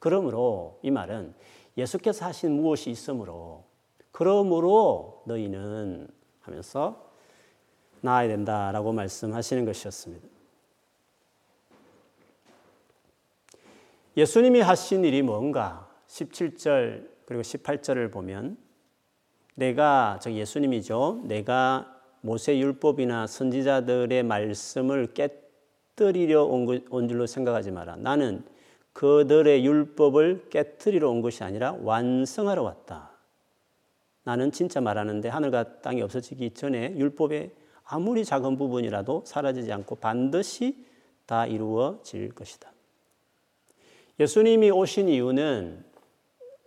그러므로 0.00 0.80
이 0.82 0.90
말은 0.90 1.32
예수께서 1.76 2.24
하신 2.24 2.60
무엇이 2.60 2.90
있으므로 2.90 3.64
그러므로 4.10 5.22
너희는 5.26 6.08
하면서 6.40 7.08
나아야 8.00 8.26
된다라고 8.26 8.92
말씀하시는 8.92 9.64
것이었습니다. 9.64 10.37
예수님이 14.18 14.60
하신 14.62 15.04
일이 15.04 15.22
뭔가 15.22 15.88
17절 16.08 17.08
그리고 17.24 17.42
18절을 17.42 18.10
보면 18.10 18.56
내가 19.54 20.18
저 20.20 20.32
예수님이죠. 20.32 21.22
내가 21.22 21.96
모세 22.20 22.58
율법이나 22.58 23.28
선지자들의 23.28 24.24
말씀을 24.24 25.14
깨뜨리려 25.14 26.42
온 26.42 27.08
줄로 27.08 27.26
생각하지 27.28 27.70
마라. 27.70 27.94
나는 27.94 28.42
그들의 28.92 29.64
율법을 29.64 30.48
깨뜨리러 30.50 31.08
온 31.08 31.22
것이 31.22 31.44
아니라 31.44 31.76
완성하러 31.80 32.64
왔다. 32.64 33.12
나는 34.24 34.50
진짜 34.50 34.80
말하는데 34.80 35.28
하늘과 35.28 35.80
땅이 35.80 36.02
없어지기 36.02 36.54
전에 36.54 36.96
율법의 36.96 37.52
아무리 37.84 38.24
작은 38.24 38.58
부분이라도 38.58 39.22
사라지지 39.24 39.72
않고 39.72 39.94
반드시 39.94 40.84
다 41.24 41.46
이루어질 41.46 42.32
것이다. 42.32 42.72
예수님이 44.20 44.70
오신 44.70 45.08
이유는 45.08 45.84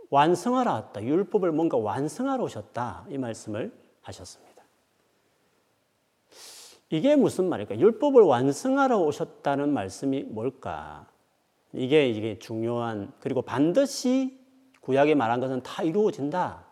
완성하러 0.10 0.72
왔다. 0.72 1.03
율법을 1.03 1.51
뭔가 1.51 1.77
완성하러 1.77 2.43
오셨다. 2.43 3.05
이 3.10 3.17
말씀을 3.17 3.72
하셨습니다. 4.01 4.51
이게 6.89 7.15
무슨 7.15 7.48
말일까? 7.48 7.79
율법을 7.79 8.22
완성하러 8.24 9.00
오셨다는 9.00 9.74
말씀이 9.74 10.24
뭘까? 10.24 11.08
이게 11.74 12.10
이게 12.10 12.38
중요한 12.38 13.13
그리고 13.20 13.41
반드시 13.41 14.38
구약에 14.81 15.15
말한 15.15 15.39
것은 15.39 15.63
다 15.63 15.84
이루어진다. 15.84 16.65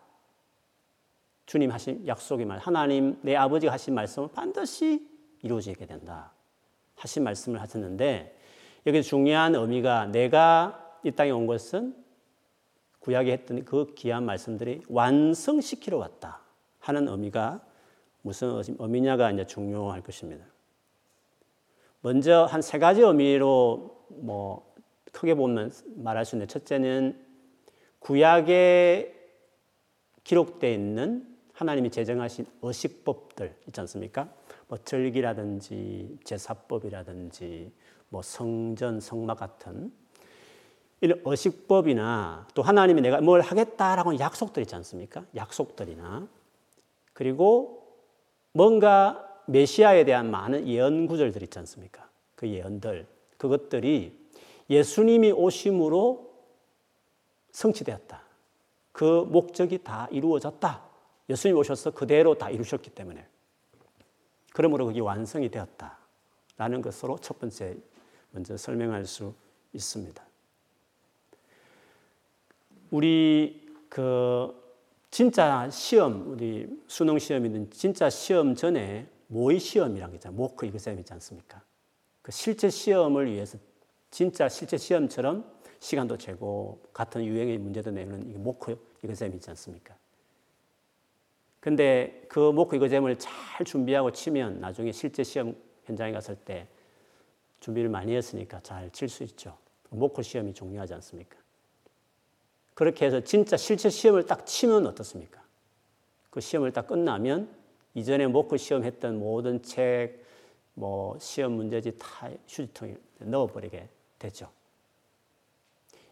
주님 1.46 1.70
하신 1.70 2.06
약속의 2.06 2.44
말, 2.46 2.58
하나님 2.58 3.18
내 3.22 3.34
아버지가 3.34 3.72
하신 3.72 3.94
말씀은 3.94 4.28
반드시 4.32 5.08
이루어지게 5.42 5.86
된다. 5.86 6.32
하신 6.96 7.24
말씀을 7.24 7.60
하셨는데 7.60 8.38
여기 8.86 9.02
중요한 9.02 9.54
의미가 9.54 10.06
내가 10.06 10.98
이 11.04 11.10
땅에 11.10 11.30
온 11.30 11.46
것은 11.46 11.94
구약에 13.00 13.32
했던 13.32 13.64
그 13.64 13.94
귀한 13.94 14.24
말씀들이 14.24 14.82
완성시키러 14.88 15.96
왔다 15.98 16.40
하는 16.78 17.08
의미가 17.08 17.62
무슨 18.22 18.62
의미냐가 18.78 19.30
이제 19.30 19.46
중요할 19.46 20.02
것입니다. 20.02 20.44
먼저 22.02 22.44
한 22.44 22.62
세 22.62 22.78
가지 22.78 23.02
의미로 23.02 24.06
뭐 24.08 24.74
크게 25.12 25.34
보면 25.34 25.72
말할 25.96 26.24
수 26.24 26.36
있는 26.36 26.48
첫째는 26.48 27.18
구약에 27.98 29.14
기록되어 30.24 30.70
있는 30.72 31.26
하나님이 31.52 31.90
제정하신 31.90 32.46
의식법들 32.62 33.56
있지 33.68 33.80
않습니까? 33.80 34.32
뭐 34.70 34.78
절기라든지 34.84 36.16
제사법이라든지 36.22 37.72
뭐 38.08 38.22
성전 38.22 39.00
성막 39.00 39.36
같은 39.36 39.92
이런 41.00 41.20
의식법이나 41.24 42.46
또 42.54 42.62
하나님이 42.62 43.00
내가 43.00 43.20
뭘 43.20 43.40
하겠다라고 43.40 44.20
약속들 44.20 44.62
있지 44.62 44.76
않습니까? 44.76 45.24
약속들이나 45.34 46.28
그리고 47.12 47.96
뭔가 48.52 49.42
메시아에 49.48 50.04
대한 50.04 50.30
많은 50.30 50.68
예언 50.68 51.08
구절들 51.08 51.42
있지 51.42 51.58
않습니까? 51.58 52.08
그 52.36 52.48
예언들 52.48 53.08
그것들이 53.38 54.16
예수님이 54.70 55.32
오심으로 55.32 56.30
성취되었다. 57.50 58.22
그 58.92 59.26
목적이 59.28 59.82
다 59.82 60.06
이루어졌다. 60.12 60.80
예수님 61.28 61.56
오셔서 61.56 61.90
그대로 61.90 62.36
다 62.36 62.50
이루셨기 62.50 62.90
때문에. 62.90 63.26
그러므로 64.52 64.86
그게 64.86 65.00
완성이 65.00 65.50
되었다. 65.50 65.98
라는 66.56 66.82
것으로 66.82 67.18
첫 67.18 67.38
번째 67.38 67.76
먼저 68.32 68.56
설명할 68.56 69.06
수 69.06 69.34
있습니다. 69.72 70.22
우리 72.90 73.68
그 73.88 74.54
진짜 75.10 75.68
시험, 75.70 76.32
우리 76.32 76.68
수능 76.86 77.18
시험이든 77.18 77.70
진짜 77.70 78.10
시험 78.10 78.54
전에 78.54 79.08
모의 79.28 79.58
시험이라는 79.58 80.12
게 80.12 80.16
있잖아요. 80.16 80.36
모크 80.36 80.66
이그셈 80.66 80.98
있지 80.98 81.12
않습니까? 81.14 81.62
그 82.22 82.32
실제 82.32 82.68
시험을 82.68 83.30
위해서 83.32 83.58
진짜 84.10 84.48
실제 84.48 84.76
시험처럼 84.76 85.44
시간도 85.78 86.18
재고 86.18 86.80
같은 86.92 87.24
유형의 87.24 87.58
문제도 87.58 87.90
내는 87.90 88.42
모크 88.42 88.76
이그셈 89.02 89.34
있지 89.34 89.50
않습니까? 89.50 89.96
근데 91.60 92.22
그 92.28 92.52
모크 92.52 92.76
이그셈을 92.76 93.18
잘 93.18 93.66
준비하고 93.66 94.12
치면 94.12 94.60
나중에 94.60 94.92
실제 94.92 95.22
시험 95.22 95.54
현장에 95.84 96.12
갔을 96.12 96.34
때 96.36 96.66
준비를 97.60 97.90
많이 97.90 98.16
했으니까 98.16 98.60
잘 98.60 98.90
칠 98.90 99.08
수 99.08 99.22
있죠. 99.24 99.56
모크 99.90 100.22
시험이 100.22 100.54
중요하지 100.54 100.94
않습니까? 100.94 101.36
그렇게 102.74 103.04
해서 103.04 103.20
진짜 103.20 103.56
실제 103.56 103.90
시험을 103.90 104.24
딱 104.24 104.46
치면 104.46 104.86
어떻습니까? 104.86 105.42
그 106.30 106.40
시험을 106.40 106.72
딱 106.72 106.86
끝나면 106.86 107.54
이전에 107.94 108.26
모크 108.28 108.56
시험 108.56 108.84
했던 108.84 109.18
모든 109.18 109.62
책, 109.62 110.24
뭐 110.74 111.18
시험 111.18 111.52
문제지 111.52 111.98
다 111.98 112.30
휴지통에 112.48 112.96
넣어버리게 113.18 113.88
되죠. 114.18 114.48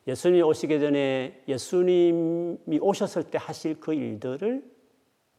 예수님이 0.06 0.42
오시기 0.42 0.80
전에 0.80 1.42
예수님이 1.46 2.78
오셨을 2.80 3.24
때 3.24 3.38
하실 3.40 3.78
그 3.78 3.94
일들을 3.94 4.77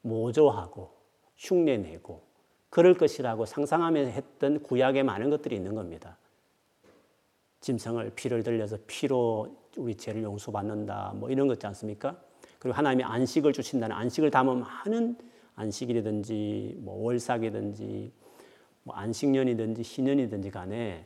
모조하고 0.02 0.92
흉내내고 1.38 2.22
그럴 2.70 2.94
것이라고 2.94 3.46
상상하며 3.46 4.02
했던 4.02 4.62
구약에 4.62 5.04
많은 5.04 5.30
것들이 5.30 5.56
있는 5.56 5.76
겁니다. 5.76 6.18
짐승을 7.62 8.12
피를 8.16 8.44
들려서 8.44 8.78
피로 8.88 9.58
우리 9.78 9.96
죄를 9.96 10.24
용서받는다. 10.24 11.14
뭐 11.16 11.30
이런 11.30 11.48
거 11.48 11.54
있지 11.54 11.66
않습니까? 11.68 12.20
그리고 12.60 12.78
하나님이 12.78 13.04
안식을 13.04 13.54
주신다는 13.54 13.96
안식을 13.96 14.32
담은 14.32 14.60
많은 14.60 15.18
안식일이든지 15.56 16.78
뭐 16.80 17.04
월삭이든지 17.04 18.12
뭐 18.84 18.96
안식년이든지 18.96 19.84
신년이든지 19.84 20.52
간에 20.52 21.06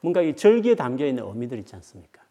뭔가 0.00 0.22
이 0.22 0.34
절기에 0.36 0.74
담겨 0.74 1.06
있는 1.06 1.24
의미들 1.24 1.58
있지 1.58 1.74
않습니까? 1.74 2.22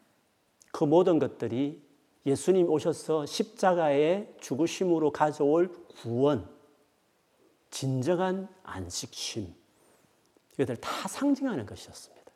그 0.72 0.84
모든 0.84 1.18
것들이 1.18 1.80
예수님 2.28 2.68
오셔서 2.68 3.26
십자가의 3.26 4.34
죽으심으로 4.40 5.12
가져올 5.12 5.72
구원, 6.02 6.48
진정한 7.70 8.48
안식심, 8.62 9.54
이것들 10.54 10.76
다 10.76 11.08
상징하는 11.08 11.64
것이었습니다. 11.64 12.32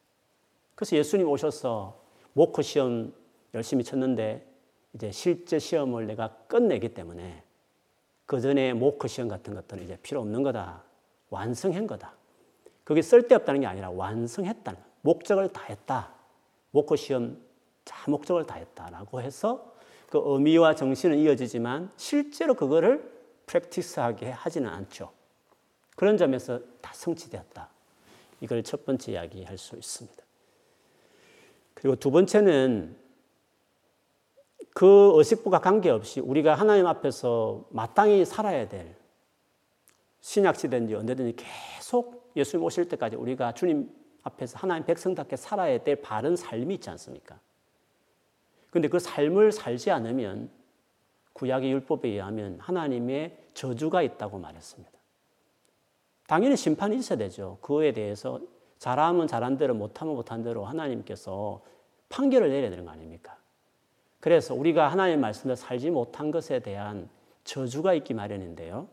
그래서 0.75 0.97
예수님 0.97 1.29
오셔서 1.29 2.01
모크 2.33 2.63
시험 2.63 3.13
열심히 3.55 3.85
쳤는데 3.85 4.47
이제 4.95 5.13
실제 5.13 5.59
시험을 5.59 6.07
내가 6.07 6.29
끝내기 6.49 6.95
때문에 6.95 7.43
그 8.27 8.41
전에 8.41 8.73
모크 8.73 9.09
시험 9.09 9.29
같은 9.29 9.55
것들은 9.55 9.85
이제 9.85 9.99
필요 10.03 10.21
없는 10.21 10.43
거다. 10.43 10.85
완성한 11.31 11.87
거다. 11.87 12.15
그게 12.85 13.03
쓸데없다는 13.03 13.61
게 13.61 13.67
아니라 13.67 13.91
완성했다는 13.91 14.81
목적을 15.03 15.53
다 15.53 15.65
했다. 15.65 16.15
모크 16.71 16.97
시험 16.97 17.39
자 17.85 18.11
목적을 18.11 18.47
다 18.47 18.55
했다라고 18.55 19.21
해서 19.21 19.72
그 20.13 20.21
의미와 20.23 20.75
정신은 20.75 21.17
이어지지만 21.21 21.91
실제로 21.97 22.53
그거를 22.53 23.11
프랙티스하게 23.47 24.29
하지는 24.29 24.69
않죠. 24.69 25.11
그런 25.97 26.19
점에서 26.19 26.61
다 26.83 26.93
성취되었다. 26.93 27.71
이걸 28.43 28.63
첫 28.63 28.85
번째 28.85 29.13
이야기할 29.13 29.57
수 29.57 29.75
있습니다. 29.75 30.23
그리고 31.73 31.97
두 31.97 32.11
번째는 32.11 32.95
그 34.75 35.13
의식부가 35.15 35.61
관계없이 35.61 36.21
우리가 36.21 36.57
하나님 36.57 36.87
앞에서 36.87 37.65
마땅히 37.71 38.27
살아야 38.27 38.69
될 38.69 38.95
신약시대인지 40.21 40.95
언제든지 40.95 41.37
계속 41.39 42.31
예수님 42.37 42.63
오실 42.67 42.87
때까지 42.91 43.17
우리가 43.17 43.53
주님 43.53 43.91
앞에서 44.25 44.59
하나님 44.59 44.85
백성답게 44.85 45.37
살아야 45.37 45.83
될 45.83 46.03
바른 46.03 46.37
삶이 46.37 46.75
있지 46.75 46.91
않습니까? 46.91 47.41
근데 48.73 48.89
그 48.89 48.99
삶을 48.99 49.53
살지 49.53 49.91
않으면 49.91 50.49
구약의 51.35 51.71
율법에 51.71 52.09
의하면 52.09 52.59
하나님의 52.59 53.37
저주가 53.53 54.01
있다고 54.01 54.39
말했습니다. 54.39 54.91
당연히 56.27 56.57
심판이 56.57 56.97
있어야 56.97 57.19
되죠. 57.19 57.59
그에 57.61 57.93
대해서 57.93 58.41
잘하면 58.79 59.27
잘한 59.27 59.59
대로 59.59 59.75
못하면 59.75 60.15
못한 60.15 60.43
대로 60.43 60.65
하나님께서 60.65 61.61
판결을 62.09 62.49
내려야 62.49 62.71
되는 62.71 62.87
거 62.87 62.91
아닙니까? 62.91 63.37
그래서 64.21 64.55
우리가 64.55 64.89
하나님의 64.89 65.19
말씀대로 65.19 65.55
살지 65.55 65.91
못한 65.91 66.31
것에 66.31 66.61
대한 66.61 67.11
저주가 67.45 67.93
있기 67.93 68.15
마련인데요. 68.15 68.89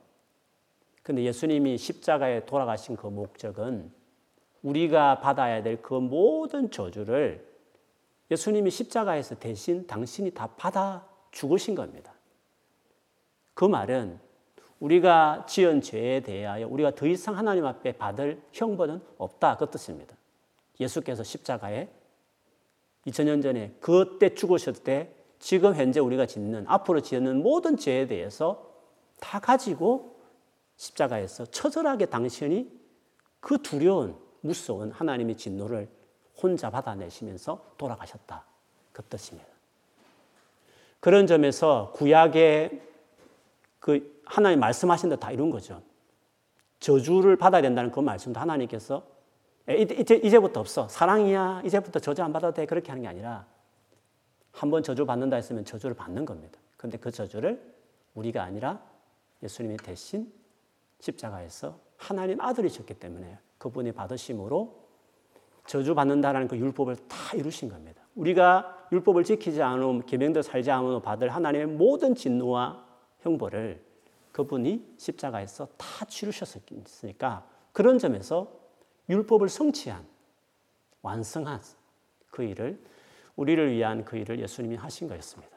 근데 1.04 1.24
예수님이 1.24 1.78
십자가에 1.78 2.46
돌아가신 2.46 2.98
그 2.98 3.08
목적은 3.08 3.94
우리가 4.62 5.22
받아야 5.22 5.64
될 5.64 5.82
그 5.82 5.94
모든 5.94 6.70
저주를 6.70 7.49
예수님이 8.32 8.70
십자가에서 8.70 9.36
대신 9.36 9.88
당신이 9.88 10.32
다 10.32 10.48
받아 10.56 11.08
죽으신 11.32 11.76
겁니다. 11.76 12.14
그 13.54 13.66
말은 13.66 14.20
우리가 14.80 15.46
지은 15.48 15.82
죄에 15.82 16.22
대하여 16.22 16.68
우리가 16.68 16.96
더 16.96 17.06
이상 17.06 17.38
하나님 17.38 17.66
앞에 17.66 17.94
받을 17.94 18.42
형벌은 18.54 19.02
없다. 19.18 19.58
그 19.58 19.70
뜻입니다. 19.70 20.16
예수께서 20.80 21.24
십자가에 21.24 21.90
2000년 23.08 23.42
전에 23.42 23.76
그때 23.82 24.34
죽으셨을 24.34 24.84
때 24.84 25.14
지금 25.40 25.76
현재 25.76 26.00
우리가 26.00 26.26
짓는 26.26 26.66
앞으로 26.68 27.02
지는 27.02 27.42
모든 27.42 27.78
죄에 27.78 28.08
대해서 28.08 28.70
다 29.20 29.40
가지고 29.40 30.20
십자가에서 30.78 31.46
처절하게 31.48 32.06
당신이 32.06 32.72
그 33.40 33.62
두려운 33.62 34.16
무서운 34.42 34.92
하나님의 34.92 35.36
진노를 35.36 35.90
혼자 36.42 36.70
받아내시면서 36.70 37.74
돌아가셨다. 37.78 38.44
그 38.94 39.04
뜻입니다. 39.04 39.48
그런 41.00 41.28
점에서 41.28 41.92
구약의 41.96 42.82
그 43.80 44.22
하나님 44.26 44.60
말씀하신 44.60 45.10
대로 45.10 45.20
다 45.20 45.32
이룬 45.32 45.50
거죠. 45.50 45.82
저주를 46.80 47.36
받아야 47.38 47.62
된다는 47.62 47.92
그 47.92 48.00
말씀도 48.00 48.40
하나님께서 48.40 49.04
이제, 49.68 50.16
이제부터 50.16 50.60
없어. 50.60 50.88
사랑이야. 50.88 51.62
이제부터 51.66 52.00
저주 52.00 52.24
안 52.24 52.34
받아도 52.34 52.54
돼. 52.54 52.66
그렇게 52.66 52.90
하는 52.90 53.04
게 53.04 53.08
아니라 53.08 53.46
한 54.52 54.72
번 54.72 54.82
저주 54.84 55.06
받는다 55.06 55.36
했으면 55.36 55.64
저주를 55.64 55.96
받는 55.96 56.26
겁니다. 56.26 56.60
근데 56.76 56.98
그 56.98 57.12
저주를 57.12 57.62
우리가 58.16 58.44
아니라 58.44 58.82
예수님이 59.44 59.78
대신 59.78 60.32
십자가에서 61.00 61.80
하나님 61.98 62.42
아들이셨기 62.42 62.96
때문에 62.96 63.38
그분이 63.58 63.92
받으심으로 63.94 64.89
저주 65.70 65.94
받는다라는 65.94 66.48
그 66.48 66.58
율법을 66.58 66.96
다 67.08 67.36
이루신 67.36 67.70
겁니다. 67.70 68.02
우리가 68.16 68.88
율법을 68.92 69.24
지키지 69.24 69.62
않으면 69.62 70.04
계명대로 70.08 70.42
살지 70.42 70.72
않으면 70.72 71.04
받을 71.04 71.30
하나님의 71.30 71.68
모든 71.68 72.16
진노와 72.16 72.84
형벌을 73.20 73.80
그분이 74.32 74.96
십자가에서 74.98 75.68
다 75.78 76.06
치르셨으니까 76.06 77.46
그런 77.72 78.00
점에서 78.00 78.52
율법을 79.10 79.48
성취한 79.48 80.04
완성한 81.04 81.62
그 82.32 82.42
일을 82.42 82.82
우리를 83.36 83.72
위한 83.72 84.04
그 84.04 84.18
일을 84.18 84.40
예수님이 84.40 84.76
하신 84.76 85.08
거였습니다. 85.08 85.56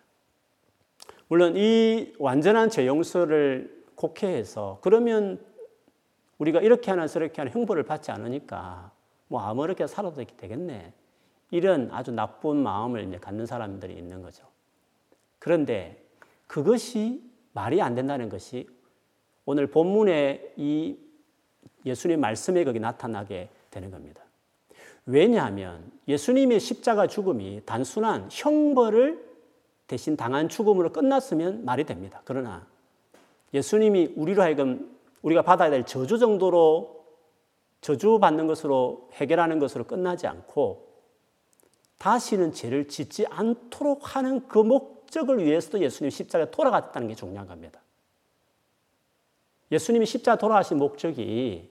물론 1.29 1.57
이 1.57 2.12
완전한 2.18 2.68
죄 2.68 2.87
용서를 2.87 3.83
곡해해서 3.94 4.79
그러면 4.83 5.42
우리가 6.37 6.61
이렇게 6.61 6.90
하나 6.90 7.07
저렇게 7.07 7.40
하나 7.40 7.51
형벌을 7.51 7.85
받지 7.85 8.11
않으니까 8.11 8.92
뭐 9.33 9.40
아무렇게 9.40 9.87
살아도 9.87 10.23
되겠네. 10.37 10.92
이런 11.53 11.88
아주 11.90 12.11
나쁜 12.11 12.59
마음을 12.59 13.09
이제 13.09 13.16
갖는 13.16 13.47
사람들이 13.47 13.95
있는 13.95 14.21
거죠. 14.21 14.45
그런데 15.38 16.05
그것이 16.47 17.23
말이 17.55 17.81
안 17.81 17.95
된다는 17.95 18.29
것이 18.29 18.68
오늘 19.47 19.68
본문에 19.68 20.53
이 20.59 20.99
예수님 21.87 22.21
말씀에 22.21 22.62
거기 22.64 22.79
나타나게 22.79 23.49
되는 23.71 23.90
겁니다. 23.90 24.23
왜냐하면 25.07 25.90
예수님의 26.09 26.61
십자가 26.61 27.07
죽음이 27.07 27.62
단순한 27.64 28.29
형벌을 28.31 29.33
대신 29.87 30.14
당한 30.14 30.51
죽음으로 30.51 30.92
끝났으면 30.92 31.64
말이 31.64 31.85
됩니다. 31.85 32.21
그러나 32.27 32.66
예수님이 33.55 34.12
우리로 34.14 34.42
하여금 34.42 34.95
우리가 35.23 35.40
받아야 35.40 35.71
될 35.71 35.87
저주 35.87 36.18
정도로 36.18 37.02
저주받는 37.83 38.47
것으로 38.47 39.11
해결하는 39.12 39.59
것으로 39.59 39.85
끝나지 39.85 40.27
않고 40.27 40.88
다시는 41.99 42.53
죄를 42.53 42.88
짓지 42.88 43.27
않도록 43.27 44.16
하는 44.16 44.49
그 44.49 44.59
목적을 44.59 45.45
위해서도 45.45 45.81
예수님 45.81 46.11
십자가에 46.11 46.51
돌아갔다는 46.51 47.09
게 47.09 47.14
중요한 47.14 47.47
겁니다. 47.47 47.81
예수님이 49.71 50.07
십자가 50.07 50.38
돌아가신 50.38 50.79
목적이 50.79 51.71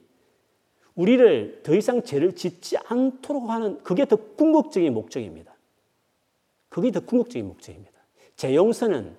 우리를 0.96 1.64
더 1.64 1.76
이상 1.76 2.04
죄를 2.04 2.36
짓지 2.36 2.78
않도록 2.86 3.50
하는 3.50 3.82
그게 3.84 4.06
더 4.06 4.16
궁극적인 4.16 4.94
목적입니다. 4.94 5.54
그게 6.70 6.92
더 6.92 7.00
궁극적인 7.00 7.48
목적입니다. 7.48 8.00
제 8.36 8.56
용서는 8.56 9.16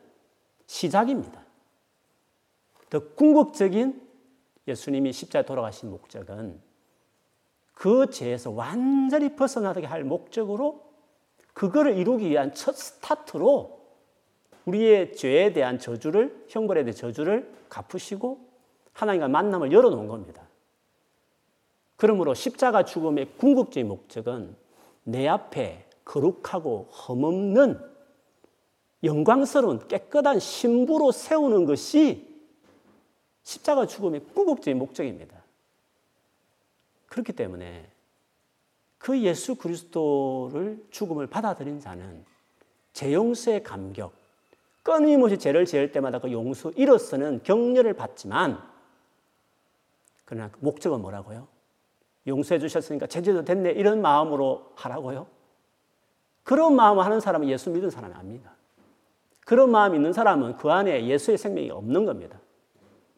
시작입니다. 0.66 1.42
더 2.90 3.00
궁극적인 3.14 4.02
예수님이 4.68 5.12
십자에 5.12 5.44
돌아가신 5.44 5.90
목적은 5.90 6.71
그 7.72 8.10
죄에서 8.10 8.50
완전히 8.50 9.34
벗어나게 9.34 9.86
할 9.86 10.04
목적으로 10.04 10.82
그거를 11.54 11.96
이루기 11.96 12.30
위한 12.30 12.54
첫 12.54 12.76
스타트로 12.76 13.80
우리의 14.64 15.16
죄에 15.16 15.52
대한 15.52 15.78
저주를 15.78 16.46
형벌에 16.48 16.84
대한 16.84 16.94
저주를 16.94 17.52
갚으시고 17.68 18.48
하나님과 18.92 19.28
만남을 19.28 19.72
열어놓은 19.72 20.06
겁니다. 20.06 20.42
그러므로 21.96 22.34
십자가 22.34 22.84
죽음의 22.84 23.36
궁극적인 23.36 23.88
목적은 23.88 24.56
내 25.04 25.28
앞에 25.28 25.86
거룩하고 26.04 26.88
흠없는 26.90 27.78
영광스러운 29.04 29.86
깨끗한 29.88 30.38
신부로 30.38 31.10
세우는 31.10 31.64
것이 31.64 32.32
십자가 33.42 33.86
죽음의 33.86 34.24
궁극적인 34.34 34.78
목적입니다. 34.78 35.41
그렇기 37.12 37.34
때문에 37.34 37.86
그 38.96 39.20
예수 39.20 39.56
그리스도를 39.56 40.82
죽음을 40.90 41.26
받아들인 41.26 41.78
자는 41.78 42.24
제 42.94 43.12
용서의 43.12 43.62
감격, 43.62 44.14
끊임없이 44.82 45.36
죄를 45.36 45.66
지을 45.66 45.92
때마다 45.92 46.18
그 46.20 46.32
용서 46.32 46.70
이로서는 46.70 47.42
격려를 47.42 47.92
받지만 47.92 48.62
그러나 50.24 50.50
목적은 50.60 51.02
뭐라고요? 51.02 51.48
용서해 52.26 52.58
주셨으니까 52.58 53.06
제재도 53.06 53.44
됐네 53.44 53.72
이런 53.72 54.00
마음으로 54.00 54.72
하라고요? 54.76 55.26
그런 56.44 56.74
마음을 56.74 57.04
하는 57.04 57.20
사람은 57.20 57.46
예수 57.48 57.68
믿은 57.68 57.90
사람이 57.90 58.14
아닙니다. 58.14 58.54
그런 59.44 59.70
마음 59.70 59.94
있는 59.94 60.14
사람은 60.14 60.56
그 60.56 60.70
안에 60.70 61.06
예수의 61.06 61.36
생명이 61.36 61.70
없는 61.70 62.06
겁니다. 62.06 62.40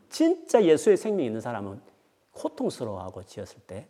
진짜 0.08 0.64
예수의 0.64 0.96
생명이 0.96 1.26
있는 1.26 1.40
사람은 1.40 1.93
고통스러워하고 2.34 3.24
지었을 3.24 3.60
때 3.66 3.88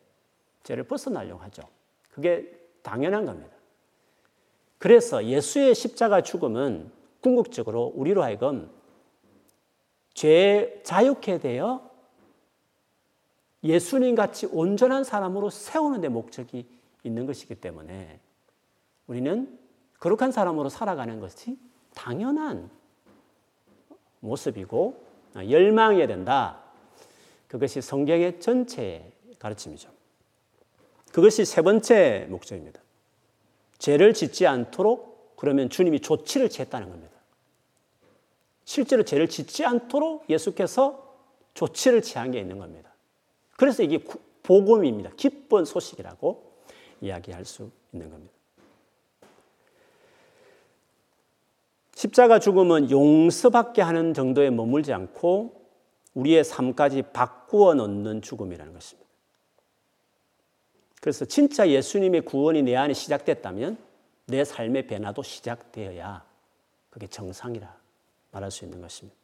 죄를 0.63 0.85
벗어나려고 0.85 1.43
하죠. 1.45 1.63
그게 2.11 2.59
당연한 2.83 3.25
겁니다. 3.25 3.55
그래서 4.79 5.25
예수의 5.25 5.75
십자가 5.75 6.23
죽음은 6.23 6.91
궁극적으로 7.21 7.93
우리로 7.95 8.23
하여금 8.23 8.71
죄 10.13 10.81
자유케 10.85 11.39
되어 11.39 11.91
예수님 13.63 14.15
같이 14.15 14.47
온전한 14.47 15.05
사람으로 15.05 15.49
세우는 15.49 16.03
데 16.03 16.09
목적이 16.09 16.69
있는 17.03 17.25
것이기 17.27 17.55
때문에 17.57 18.21
우리는 19.07 19.59
거룩한 20.01 20.33
사람으로 20.33 20.69
살아가는 20.69 21.19
것이 21.19 21.59
당연한 21.95 22.71
모습이고 24.21 25.03
열망해야 25.37 26.07
된다. 26.07 26.63
그것이 27.55 27.81
성경의 27.81 28.40
전체 28.40 29.12
가르침이죠. 29.38 29.88
그것이 31.12 31.45
세 31.45 31.62
번째 31.62 32.27
목적입니다. 32.29 32.81
죄를 33.79 34.12
짓지 34.12 34.45
않도록 34.49 35.37
그러면 35.37 35.71
주님이 35.71 36.01
조치를 36.01 36.49
취했다는 36.49 36.90
겁니다. 36.90 37.14
실제로 38.64 39.05
죄를 39.05 39.29
짓지 39.29 39.64
않도록 39.64 40.29
예수께서 40.29 41.17
조치를 41.55 42.03
취한 42.03 42.33
게 42.33 42.40
있는 42.40 42.59
겁니다. 42.59 42.93
그래서 43.57 43.85
이게 43.85 44.03
복음입니다. 44.43 45.12
기쁜 45.17 45.64
소식이라고 45.64 46.43
이야기할 47.03 47.45
수 47.45 47.71
있는 47.93 48.11
겁니다. 48.11 48.35
십자가 51.95 52.40
죽음은 52.40 52.90
용서받게 52.90 53.81
하는 53.81 54.12
정도에 54.12 54.51
머물지 54.51 54.93
않고 54.93 55.54
우리의 56.14 56.44
삶까지 56.44 57.03
바꾸어 57.12 57.74
놓는 57.74 58.22
죽음이라는 58.22 58.72
것입니다. 58.72 59.05
그래서 61.00 61.24
진짜 61.24 61.68
예수님의 61.68 62.22
구원이 62.22 62.62
내 62.62 62.77
안에 62.77 62.94
시작됐다면 62.94 63.77
내 64.27 64.44
삶의 64.44 64.87
변화도 64.87 65.22
시작되어야 65.22 66.24
그게 66.88 67.07
정상이라 67.07 67.77
말할 68.31 68.50
수 68.50 68.64
있는 68.64 68.81
것입니다. 68.81 69.16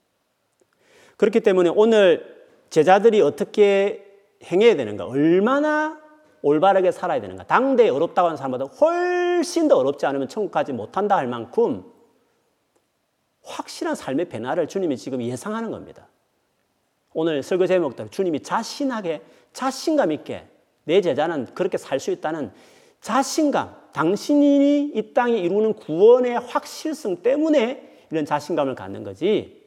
그렇기 1.16 1.40
때문에 1.40 1.70
오늘 1.74 2.46
제자들이 2.70 3.20
어떻게 3.20 4.06
행해야 4.44 4.76
되는가? 4.76 5.06
얼마나 5.06 6.00
올바르게 6.42 6.92
살아야 6.92 7.20
되는가? 7.20 7.46
당대에 7.46 7.88
어렵다고 7.88 8.26
하는 8.26 8.36
사람보다 8.36 8.64
훨씬 8.64 9.68
더 9.68 9.76
어렵지 9.76 10.06
않으면 10.06 10.28
천국 10.28 10.50
가지 10.50 10.72
못한다 10.72 11.16
할 11.16 11.26
만큼 11.26 11.84
확실한 13.42 13.94
삶의 13.94 14.28
변화를 14.28 14.68
주님이 14.68 14.96
지금 14.96 15.22
예상하는 15.22 15.70
겁니다. 15.70 16.08
오늘 17.12 17.42
설교 17.42 17.66
제목대로 17.66 18.08
주님이 18.08 18.40
자신하게, 18.42 19.22
자신감 19.52 20.12
있게 20.12 20.46
내 20.84 21.00
제자는 21.00 21.54
그렇게 21.54 21.76
살 21.76 21.98
수 22.00 22.10
있다는 22.10 22.52
자신감, 23.00 23.74
당신이 23.92 24.92
이 24.94 25.14
땅에 25.14 25.38
이루는 25.38 25.74
구원의 25.74 26.38
확실성 26.38 27.22
때문에 27.22 28.06
이런 28.10 28.24
자신감을 28.24 28.74
갖는 28.74 29.04
거지. 29.04 29.60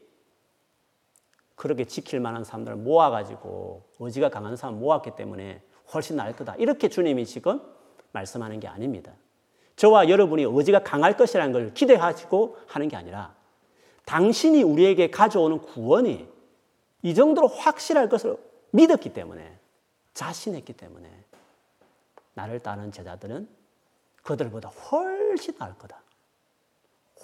그렇게 1.54 1.84
지킬 1.84 2.20
만한 2.20 2.44
사람들을 2.44 2.76
모아가지고 2.78 3.82
의지가 3.98 4.28
강한 4.30 4.56
사람 4.56 4.78
모았기 4.78 5.12
때문에 5.16 5.62
훨씬 5.92 6.16
나을 6.16 6.34
거다. 6.34 6.54
이렇게 6.56 6.88
주님이 6.88 7.26
지금 7.26 7.60
말씀하는 8.12 8.60
게 8.60 8.68
아닙니다. 8.68 9.12
저와 9.76 10.08
여러분이 10.08 10.44
의지가 10.44 10.84
강할 10.84 11.16
것이라는 11.16 11.52
걸 11.52 11.74
기대하시고 11.74 12.58
하는 12.66 12.88
게 12.88 12.96
아니라 12.96 13.34
당신이 14.04 14.62
우리에게 14.62 15.10
가져오는 15.10 15.58
구원이 15.58 16.28
이 17.04 17.14
정도로 17.14 17.48
확실할 17.48 18.08
것을 18.08 18.36
믿었기 18.70 19.12
때문에 19.12 19.58
자신했기 20.14 20.72
때문에 20.72 21.08
나를 22.32 22.60
따르는 22.60 22.92
제자들은 22.92 23.46
그들보다 24.22 24.70
훨씬 24.70 25.54
나을 25.58 25.74
거다. 25.74 26.02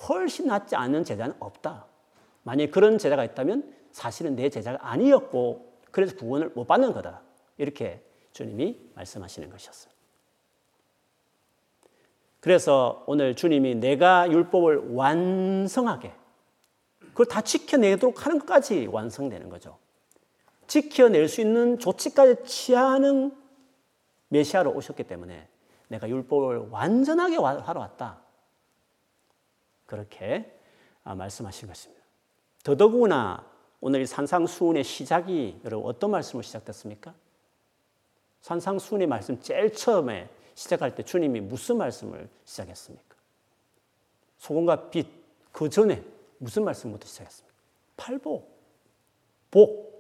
훨씬 0.07 0.49
낫지 0.49 0.77
않은 0.77 1.05
제자는 1.05 1.35
없다. 1.41 1.87
만약 2.43 2.71
그런 2.71 2.99
제자가 2.99 3.25
있다면 3.25 3.75
사실은 3.91 4.37
내 4.37 4.51
제자가 4.51 4.79
아니었고 4.87 5.73
그래서 5.91 6.15
구원을 6.15 6.51
못 6.51 6.67
받는 6.67 6.93
거다. 6.93 7.23
이렇게 7.57 8.03
주님이 8.35 8.79
말씀하시는 8.95 9.49
것이었어요. 9.49 9.93
그래서 12.41 13.03
오늘 13.07 13.35
주님이 13.35 13.77
내가 13.77 14.31
율법을 14.31 14.93
완성하게 14.93 16.13
그걸 17.21 17.27
다 17.27 17.43
지켜내도록 17.43 18.25
하는 18.25 18.39
것까지 18.39 18.87
완성되는 18.87 19.51
거죠. 19.51 19.77
지켜낼 20.67 21.29
수 21.29 21.43
있는 21.43 21.79
조치까지 21.79 22.45
취하는 22.47 23.37
메시아로 24.29 24.73
오셨기 24.73 25.05
때문에 25.05 25.47
내가 25.89 26.09
율법을 26.09 26.71
완전하게 26.71 27.37
하러 27.37 27.81
왔다. 27.81 28.21
그렇게 29.85 30.59
아, 31.05 31.15
말씀하신 31.15 31.69
것입니다. 31.69 32.03
더더구나 32.63 33.45
오늘 33.83 34.07
산상수훈의 34.07 34.83
시작이 34.85 35.61
여러분 35.65 35.91
어떤 35.91 36.13
말씀으로 36.13 36.43
시작됐습니까? 36.43 37.13
산상수훈의 38.41 39.07
말씀 39.07 39.39
제일 39.43 39.75
처음에 39.75 40.31
시작할 40.55 40.95
때 40.95 41.03
주님이 41.03 41.43
무슨 41.43 41.77
말씀을 41.77 42.31
시작했습니까? 42.47 43.15
소금과 44.39 44.89
빛 44.89 45.21
그 45.53 45.69
전에 45.69 46.03
무슨 46.41 46.65
말씀부터 46.65 47.07
시작했습니까? 47.07 47.55
팔복, 47.97 48.51
복, 49.51 49.91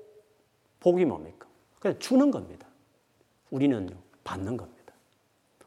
복이 0.80 1.04
뭡니까? 1.04 1.46
그냥 1.78 1.98
주는 1.98 2.30
겁니다. 2.30 2.66
우리는요 3.50 3.94
받는 4.24 4.56
겁니다. 4.56 4.94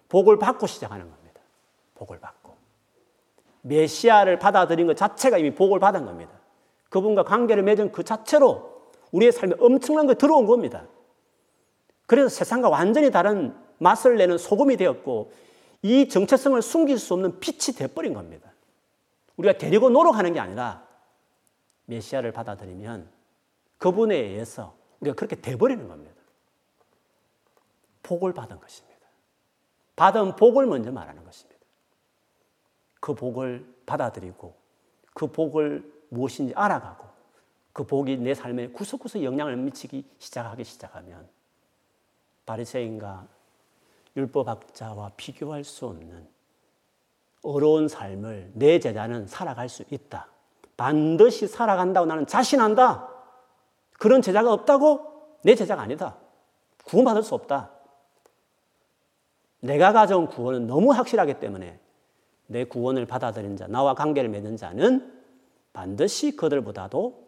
복을 0.09 0.39
받고 0.39 0.65
시작하는 0.67 1.09
겁니다. 1.09 1.41
복을 1.95 2.19
받고 2.19 2.55
메시아를 3.61 4.39
받아들인 4.39 4.87
것 4.87 4.97
자체가 4.97 5.37
이미 5.37 5.53
복을 5.53 5.79
받은 5.79 6.05
겁니다. 6.05 6.31
그분과 6.89 7.23
관계를 7.23 7.63
맺은 7.63 7.91
그 7.91 8.03
자체로 8.03 8.89
우리의 9.11 9.31
삶에 9.31 9.55
엄청난 9.59 10.07
게 10.07 10.15
들어온 10.15 10.47
겁니다. 10.47 10.87
그래서 12.07 12.29
세상과 12.29 12.69
완전히 12.69 13.11
다른 13.11 13.55
맛을 13.77 14.17
내는 14.17 14.39
소금이 14.39 14.77
되었고 14.77 15.31
이 15.83 16.09
정체성을 16.09 16.59
숨길 16.61 16.97
수 16.97 17.13
없는 17.13 17.39
빛이 17.39 17.75
되어버린 17.77 18.13
겁니다. 18.13 18.52
우리가 19.37 19.57
데리고 19.57 19.89
노력하는 19.89 20.33
게 20.33 20.39
아니라 20.39 20.87
메시아를 21.85 22.31
받아들이면 22.31 23.09
그분에 23.77 24.15
의해서 24.15 24.75
우리가 24.99 25.15
그렇게 25.15 25.39
돼버리는 25.39 25.87
겁니다. 25.87 26.21
복을 28.03 28.33
받은 28.33 28.59
것입니다. 28.59 28.99
받은 29.95 30.35
복을 30.35 30.65
먼저 30.65 30.91
말하는 30.91 31.23
것입니다. 31.23 31.59
그 32.99 33.13
복을 33.13 33.65
받아들이고 33.85 34.55
그 35.13 35.27
복을 35.27 35.91
무엇인지 36.09 36.53
알아가고 36.55 37.07
그 37.73 37.85
복이 37.85 38.17
내 38.17 38.33
삶에 38.33 38.69
구석구석 38.69 39.23
영향을 39.23 39.57
미치기 39.57 40.07
시작하기 40.19 40.63
시작하면 40.63 41.27
바리새인과 42.45 43.27
율법학자와 44.15 45.13
비교할 45.17 45.63
수 45.63 45.87
없는 45.87 46.27
어려운 47.43 47.87
삶을 47.87 48.51
내 48.53 48.79
제자는 48.79 49.27
살아갈 49.27 49.69
수 49.69 49.83
있다. 49.89 50.27
반드시 50.75 51.47
살아간다고 51.47 52.05
나는 52.05 52.25
자신한다. 52.25 53.09
그런 53.99 54.21
제자가 54.21 54.51
없다고 54.51 55.01
내 55.43 55.55
제자가 55.55 55.81
아니다. 55.81 56.17
구원받을 56.85 57.21
수 57.23 57.35
없다. 57.35 57.71
내가 59.59 59.93
가져온 59.93 60.27
구원은 60.27 60.67
너무 60.67 60.91
확실하기 60.91 61.39
때문에 61.39 61.79
내 62.47 62.65
구원을 62.65 63.05
받아들인 63.05 63.55
자, 63.55 63.67
나와 63.67 63.93
관계를 63.93 64.29
맺는 64.29 64.57
자는 64.57 65.13
반드시 65.71 66.35
그들보다도 66.35 67.23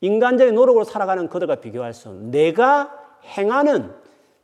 인간적인 0.00 0.54
노력으로 0.54 0.84
살아가는 0.84 1.28
그들과 1.28 1.56
비교할 1.56 1.92
수 1.92 2.08
없는 2.08 2.30
내가 2.30 3.18
행하는 3.24 3.94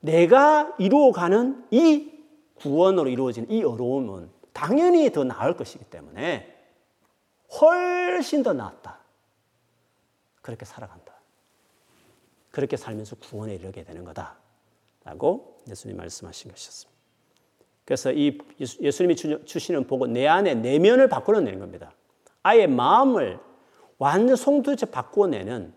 내가 0.01 0.75
이루어가는 0.79 1.67
이 1.71 2.13
구원으로 2.57 3.09
이루어진 3.09 3.47
이 3.51 3.63
어려움은 3.65 4.36
당연히 4.57 5.13
더 5.13 5.23
나을 5.23 5.55
것이기 5.55 5.85
때문에 5.85 6.51
훨씬 7.61 8.43
더 8.43 8.55
낫다. 8.55 9.01
그렇게 10.41 10.65
살아간다. 10.65 11.13
그렇게 12.51 12.79
살면서 12.79 13.17
구원에 13.17 13.55
이르게 13.55 13.85
되는 13.85 14.03
거다. 14.03 14.39
라고 15.05 15.59
예수님 15.69 15.99
말씀하신 15.99 16.51
것이었습니다. 16.53 16.97
그래서 17.85 18.13
이 18.13 18.39
예수님이 18.59 19.15
주시는 19.45 19.87
복은 19.87 20.15
내 20.15 20.27
안에 20.27 20.55
내면을 20.55 21.11
바꾸어내는 21.11 21.59
겁니다. 21.61 21.93
아예 22.43 22.67
마음을 22.67 23.39
완전 23.99 24.37
송두째 24.37 24.87
바꾸어내는 24.87 25.75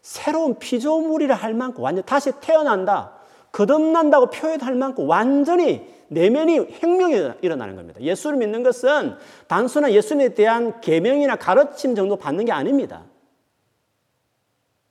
새로운 0.00 0.60
피조물이라 0.60 1.34
할 1.34 1.54
만큼 1.54 1.82
완전 1.82 2.04
다시 2.04 2.30
태어난다. 2.40 3.18
거듭난다고 3.52 4.30
표현할 4.30 4.74
만큼 4.74 5.08
완전히 5.08 5.86
내면이 6.08 6.58
혁명이 6.58 7.34
일어나는 7.42 7.76
겁니다. 7.76 8.00
예수를 8.00 8.38
믿는 8.38 8.62
것은 8.62 9.16
단순한 9.46 9.92
예수님에 9.92 10.34
대한 10.34 10.80
계명이나 10.80 11.36
가르침 11.36 11.94
정도 11.94 12.16
받는 12.16 12.46
게 12.46 12.52
아닙니다. 12.52 13.04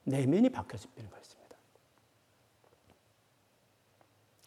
내면이 0.03 0.49
바뀌어지는 0.49 1.09
것입니다. 1.09 1.57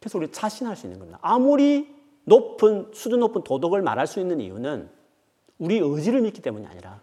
그래서 0.00 0.18
우리 0.18 0.30
자신할 0.30 0.76
수 0.76 0.86
있는 0.86 0.98
겁니다. 0.98 1.18
아무리 1.22 1.94
높은 2.24 2.90
수준 2.92 3.20
높은 3.20 3.42
도덕을 3.42 3.82
말할 3.82 4.06
수 4.06 4.20
있는 4.20 4.40
이유는 4.40 4.90
우리 5.58 5.78
의지를 5.78 6.22
믿기 6.22 6.40
때문이 6.42 6.66
아니라 6.66 7.02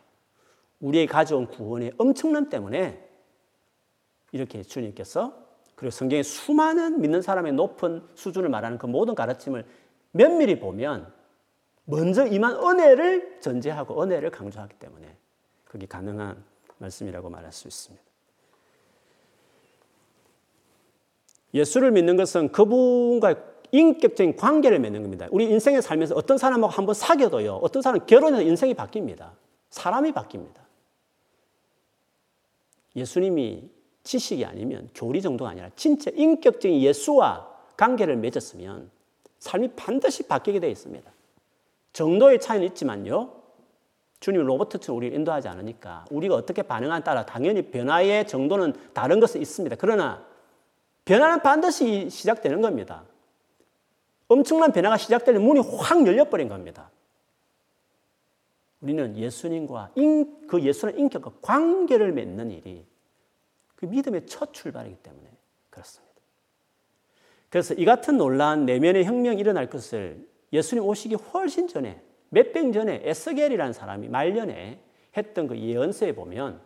우리의 0.79 1.07
가져온 1.07 1.47
구원의 1.47 1.93
엄청남 1.97 2.49
때문에 2.49 3.07
이렇게 4.31 4.63
주님께서 4.63 5.40
그리고 5.81 5.89
성경에 5.89 6.21
수많은 6.21 7.01
믿는 7.01 7.23
사람의 7.23 7.53
높은 7.53 8.07
수준을 8.13 8.49
말하는 8.49 8.77
그 8.77 8.85
모든 8.85 9.15
가르침을 9.15 9.65
면밀히 10.11 10.59
보면 10.59 11.11
먼저 11.85 12.27
임한 12.27 12.55
은혜를 12.57 13.39
전제하고 13.41 13.99
은혜를 14.03 14.29
강조하기 14.29 14.75
때문에 14.75 15.17
그게 15.65 15.87
가능한 15.87 16.43
말씀이라고 16.77 17.31
말할 17.31 17.51
수 17.51 17.67
있습니다. 17.67 18.05
예수를 21.55 21.89
믿는 21.89 22.15
것은 22.15 22.51
그분과 22.51 23.33
인격적인 23.71 24.35
관계를 24.35 24.77
맺는 24.77 25.01
겁니다. 25.01 25.27
우리 25.31 25.49
인생에 25.49 25.81
살면서 25.81 26.13
어떤 26.13 26.37
사람하고 26.37 26.71
한번 26.71 26.93
사귀어도요, 26.93 27.55
어떤 27.55 27.81
사람은 27.81 28.05
결혼해서 28.05 28.43
인생이 28.43 28.75
바뀝니다. 28.75 29.31
사람이 29.71 30.11
바뀝니다. 30.11 30.61
예수님이 32.95 33.80
지식이 34.03 34.45
아니면 34.45 34.89
교리 34.95 35.21
정도가 35.21 35.51
아니라 35.51 35.69
진짜 35.75 36.11
인격적인 36.13 36.81
예수와 36.81 37.47
관계를 37.77 38.15
맺었으면 38.17 38.89
삶이 39.39 39.69
반드시 39.75 40.27
바뀌게 40.27 40.59
되어 40.59 40.69
있습니다. 40.69 41.11
정도의 41.93 42.39
차이는 42.39 42.67
있지만요. 42.67 43.41
주님 44.19 44.43
로버트처럼 44.45 44.97
우리를 44.97 45.17
인도하지 45.17 45.47
않으니까 45.47 46.05
우리가 46.11 46.35
어떻게 46.35 46.61
반응하에 46.61 47.01
따라 47.01 47.25
당연히 47.25 47.63
변화의 47.63 48.27
정도는 48.27 48.73
다른 48.93 49.19
것은 49.19 49.41
있습니다. 49.41 49.75
그러나 49.79 50.23
변화는 51.05 51.41
반드시 51.41 52.09
시작되는 52.09 52.61
겁니다. 52.61 53.03
엄청난 54.27 54.71
변화가 54.71 54.97
시작되는 54.97 55.41
문이 55.41 55.59
확 55.59 56.05
열려버린 56.05 56.47
겁니다. 56.47 56.91
우리는 58.79 59.17
예수님과 59.17 59.91
인, 59.95 60.47
그 60.47 60.61
예수는 60.61 60.97
인격과 60.97 61.33
관계를 61.41 62.11
맺는 62.13 62.51
일이 62.51 62.85
그 63.81 63.87
믿음의 63.87 64.27
첫 64.27 64.53
출발이기 64.53 64.97
때문에 64.97 65.27
그렇습니다. 65.71 66.13
그래서 67.49 67.73
이 67.73 67.83
같은 67.83 68.15
논란, 68.15 68.65
내면의 68.65 69.03
혁명이 69.05 69.39
일어날 69.39 69.69
것을 69.69 70.25
예수님 70.53 70.85
오시기 70.85 71.15
훨씬 71.15 71.67
전에, 71.67 71.99
몇백 72.29 72.71
전에 72.73 73.01
에스겔이라는 73.03 73.73
사람이 73.73 74.07
말년에 74.07 74.79
했던 75.17 75.47
그 75.47 75.57
예언서에 75.57 76.13
보면 76.13 76.61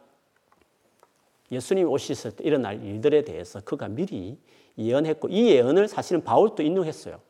예수님 1.52 1.90
오셨을 1.90 2.36
때 2.36 2.44
일어날 2.44 2.84
일들에 2.84 3.24
대해서 3.24 3.62
그가 3.62 3.88
미리 3.88 4.38
예언했고 4.78 5.30
이 5.30 5.48
예언을 5.52 5.88
사실은 5.88 6.22
바울도 6.22 6.64
인용했어요. 6.64 7.22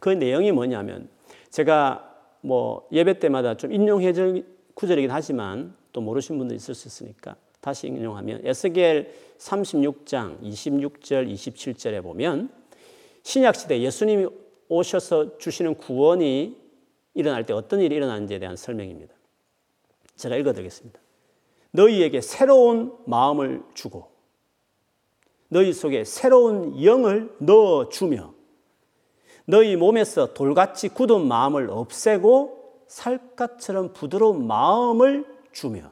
그 0.00 0.08
내용이 0.08 0.50
뭐냐면 0.50 1.08
제가 1.50 2.04
뭐 2.40 2.88
예배 2.90 3.20
때마다 3.20 3.56
좀 3.56 3.72
인용해준 3.72 4.44
구절이긴 4.74 5.10
하지만 5.10 5.76
또 5.92 6.00
모르신 6.00 6.36
분도 6.36 6.54
있을 6.54 6.74
수 6.74 6.88
있으니까 6.88 7.36
다시 7.60 7.86
인용하면 7.88 8.42
에스겔 8.44 9.12
36장 9.38 10.40
26절 10.42 11.32
27절에 11.32 12.02
보면 12.02 12.50
신약 13.22 13.56
시대 13.56 13.80
예수님이 13.80 14.28
오셔서 14.68 15.38
주시는 15.38 15.74
구원이 15.76 16.56
일어날 17.14 17.46
때 17.46 17.52
어떤 17.52 17.80
일이 17.80 17.96
일어나는지에 17.96 18.38
대한 18.38 18.56
설명입니다. 18.56 19.14
제가 20.16 20.36
읽어 20.36 20.52
드리겠습니다. 20.52 21.00
너희에게 21.72 22.20
새로운 22.20 22.92
마음을 23.06 23.62
주고 23.74 24.10
너희 25.48 25.72
속에 25.72 26.04
새로운 26.04 26.82
영을 26.82 27.34
넣어 27.38 27.88
주며 27.88 28.34
너희 29.46 29.76
몸에서 29.76 30.34
돌같이 30.34 30.88
굳은 30.90 31.26
마음을 31.26 31.70
없애고 31.70 32.84
살갗처럼 32.86 33.92
부드러운 33.94 34.46
마음을 34.46 35.24
주며 35.52 35.90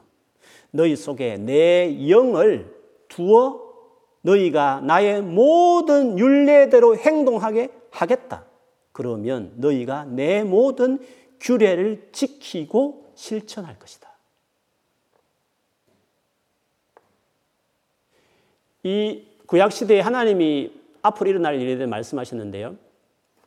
너희 0.77 0.95
속에 0.95 1.37
내 1.37 2.07
영을 2.07 2.71
두어 3.07 3.73
너희가 4.21 4.81
나의 4.81 5.23
모든 5.23 6.19
윤례대로 6.19 6.97
행동하게 6.97 7.69
하겠다. 7.89 8.45
그러면 8.91 9.53
너희가 9.55 10.05
내 10.05 10.43
모든 10.43 10.99
규례를 11.39 12.09
지키고 12.11 13.11
실천할 13.15 13.79
것이다. 13.79 14.07
이 18.83 19.25
구약 19.47 19.71
시대에 19.71 19.99
하나님이 20.01 20.71
앞으로 21.01 21.31
일어날 21.31 21.59
일에 21.59 21.75
대해 21.75 21.87
말씀하셨는데요. 21.87 22.75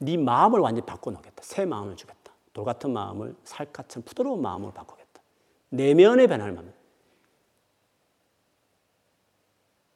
네 0.00 0.16
마음을 0.16 0.58
완전히 0.58 0.84
바꿔놓겠다. 0.84 1.44
새 1.44 1.64
마음을 1.64 1.94
주겠다. 1.94 2.32
돌 2.52 2.64
같은 2.64 2.90
마음을 2.90 3.36
살갗은 3.44 4.02
부드러운 4.04 4.42
마음으로 4.42 4.72
바꾸겠다. 4.72 5.22
내면의 5.68 6.26
변화를 6.26 6.54
말 6.54 6.79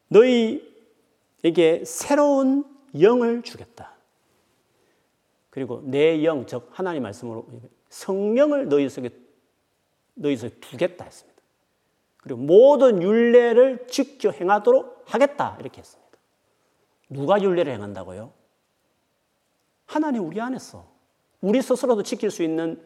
너희에게 0.09 1.85
새로운 1.85 2.65
영을 3.01 3.43
주겠다. 3.43 3.95
그리고 5.51 5.83
내 5.85 6.25
영, 6.25 6.47
즉 6.47 6.69
하나님 6.73 7.03
말씀으로 7.05 7.47
성령을 7.89 8.69
너희 8.69 8.89
속에 8.89 9.11
너희 10.15 10.37
속에 10.37 10.55
두겠다 10.61 11.05
했습니다. 11.05 11.41
그리고 12.19 12.41
모든 12.41 13.03
윤례를 13.03 13.87
지켜 13.87 14.31
행하도록 14.31 15.05
하겠다 15.07 15.57
이렇게 15.61 15.79
했습니다. 15.79 16.19
누가 17.11 17.41
윤례를 17.41 17.73
행한다고요? 17.73 18.33
하나님 19.87 20.27
우리 20.27 20.41
안에서 20.41 20.87
우리 21.41 21.61
스스로도 21.61 22.03
지킬 22.03 22.31
수 22.31 22.43
있는 22.43 22.83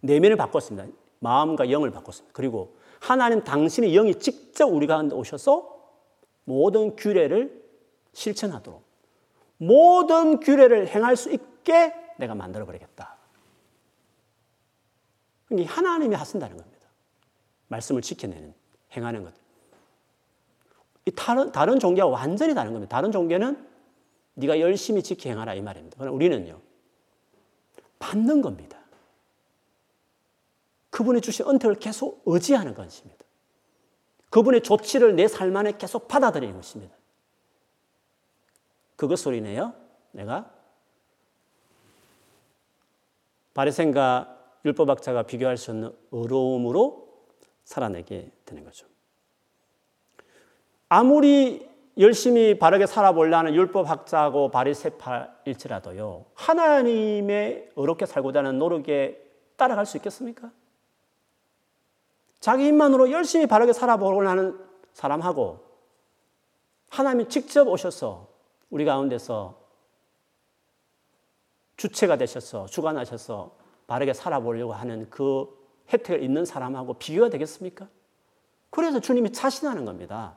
내면을 0.00 0.36
바꿨습니다. 0.36 0.88
마음과 1.20 1.70
영을 1.70 1.90
바꿨습니다. 1.90 2.32
그리고 2.34 2.76
하나님 2.98 3.44
당신의 3.44 3.92
영이 3.92 4.16
직접 4.16 4.66
우리 4.66 4.86
가운데 4.86 5.14
오셔서 5.14 5.79
모든 6.44 6.96
규례를 6.96 7.62
실천하도록 8.12 8.82
모든 9.58 10.40
규례를 10.40 10.88
행할 10.88 11.16
수 11.16 11.30
있게 11.30 11.94
내가 12.18 12.34
만들어 12.34 12.64
버리겠다. 12.64 13.16
그러니까 15.46 15.74
하나님이 15.74 16.14
하신다는 16.14 16.56
겁니다. 16.56 16.88
말씀을 17.68 18.02
지켜내는 18.02 18.54
행하는 18.96 19.24
것. 19.24 19.34
이 21.06 21.10
다른 21.12 21.50
다른 21.52 21.78
종교와 21.78 22.08
완전히 22.08 22.54
다른 22.54 22.72
겁니다. 22.72 22.94
다른 22.96 23.12
종교는 23.12 23.68
네가 24.34 24.60
열심히 24.60 25.02
지켜 25.02 25.30
행하라 25.30 25.54
이 25.54 25.60
말입니다. 25.60 25.96
그러나 25.98 26.14
우리는요. 26.14 26.60
받는 27.98 28.40
겁니다. 28.42 28.78
그분이 30.90 31.20
주신 31.20 31.46
은택을 31.48 31.76
계속 31.76 32.22
의지하는 32.26 32.74
것입니다. 32.74 33.24
그분의 34.30 34.62
조치를 34.62 35.16
내 35.16 35.26
삶 35.26 35.56
안에 35.56 35.76
계속 35.76 36.08
받아들이는 36.08 36.54
것입니다. 36.54 36.94
그것 38.96 39.16
소리네요. 39.16 39.74
내가 40.12 40.50
바리새인과 43.54 44.36
율법학자가 44.64 45.24
비교할 45.24 45.56
수 45.56 45.70
없는 45.70 45.92
어려움으로 46.10 47.08
살아내게 47.64 48.30
되는 48.44 48.64
거죠. 48.64 48.86
아무리 50.88 51.68
열심히 51.98 52.58
바르게 52.58 52.86
살아보려는 52.86 53.54
율법학자고 53.54 54.50
바리새파일지라도요. 54.50 56.26
하나님의 56.34 57.70
어렵게 57.74 58.06
살고자 58.06 58.40
하는 58.40 58.58
노력에 58.58 59.20
따라갈 59.56 59.86
수 59.86 59.96
있겠습니까? 59.98 60.50
자기 62.40 62.66
힘만으로 62.66 63.10
열심히 63.10 63.46
바르게 63.46 63.72
살아보려고 63.72 64.26
하는 64.26 64.58
사람하고 64.94 65.64
하나님이 66.88 67.28
직접 67.28 67.68
오셔서 67.68 68.28
우리 68.70 68.84
가운데서 68.84 69.60
주체가 71.76 72.16
되셔서 72.16 72.66
주관하셔서 72.66 73.56
바르게 73.86 74.14
살아보려고 74.14 74.72
하는 74.72 75.08
그 75.10 75.46
혜택을 75.92 76.22
있는 76.22 76.44
사람하고 76.44 76.94
비교가 76.94 77.28
되겠습니까? 77.28 77.88
그래서 78.70 79.00
주님이 79.00 79.32
자신하는 79.32 79.84
겁니다. 79.84 80.36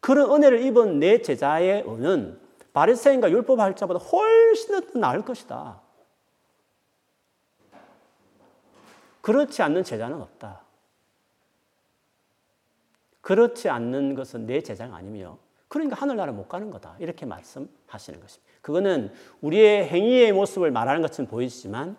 그런 0.00 0.30
은혜를 0.32 0.62
입은 0.62 0.98
내 0.98 1.22
제자의 1.22 1.84
은은 1.86 2.40
바리새인과 2.72 3.30
율법학자보다 3.30 4.00
훨씬 4.00 4.80
더 4.80 4.98
나을 4.98 5.22
것이다. 5.22 5.80
그렇지 9.20 9.62
않는 9.62 9.84
제자는 9.84 10.20
없다. 10.20 10.63
그렇지 13.24 13.70
않는 13.70 14.14
것은 14.14 14.44
내 14.44 14.60
제자가 14.60 14.94
아니며 14.94 15.38
그러니까 15.68 15.96
하늘나라 15.96 16.30
못 16.30 16.46
가는 16.46 16.70
거다. 16.70 16.94
이렇게 16.98 17.24
말씀하시는 17.24 18.20
것입니다. 18.20 18.52
그거는 18.60 19.12
우리의 19.40 19.88
행위의 19.88 20.32
모습을 20.32 20.70
말하는 20.70 21.00
것처럼 21.00 21.30
보이지만 21.30 21.96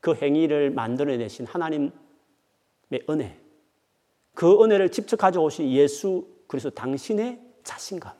그 0.00 0.14
행위를 0.14 0.72
만들어내신 0.72 1.46
하나님의 1.46 1.92
은혜, 3.08 3.40
그 4.34 4.62
은혜를 4.62 4.90
직접 4.90 5.16
가져오신 5.16 5.70
예수 5.70 6.26
그리스도 6.48 6.74
당신의 6.74 7.40
자신감. 7.62 8.16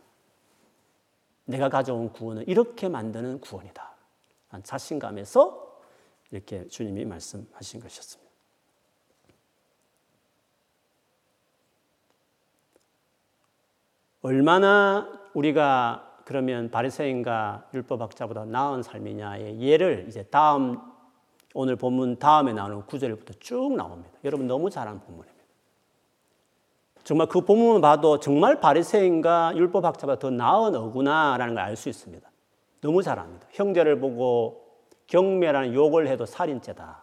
내가 1.44 1.68
가져온 1.68 2.12
구원은 2.12 2.46
이렇게 2.46 2.88
만드는 2.88 3.40
구원이다. 3.40 3.96
자신감에서 4.62 5.81
이렇게 6.31 6.68
주님이 6.68 7.05
말씀하신 7.05 7.81
것이었습니다. 7.81 8.27
얼마나 14.22 15.09
우리가 15.35 16.04
그러면 16.24 16.70
바리새인과 16.70 17.68
율법학자보다 17.72 18.44
나은 18.44 18.83
삶이냐의 18.83 19.61
예를 19.61 20.07
이제 20.09 20.24
다음 20.24 20.78
오늘 21.54 21.76
본문 21.76 22.18
다음에 22.18 22.52
나오는 22.52 22.83
구절부터 22.85 23.35
쭉 23.40 23.74
나옵니다. 23.74 24.11
여러분 24.24 24.46
너무 24.46 24.68
잘한 24.68 25.00
본문입니다. 25.00 25.38
정말 27.04 27.26
그 27.28 27.40
본문을 27.40 27.81
봐도 27.81 28.20
정말 28.20 28.61
바리새인과 28.61 29.54
율법학자보다 29.57 30.18
더 30.18 30.31
나은 30.31 30.74
어구나라는 30.74 31.54
걸 31.54 31.64
알 31.64 31.76
수 31.76 31.88
있습니다. 31.88 32.28
너무 32.83 33.02
잘합니다. 33.02 33.46
형제를 33.52 33.98
보고 33.98 34.66
경멸하는 35.07 35.72
욕을 35.72 36.07
해도 36.09 36.26
살인죄다. 36.26 37.02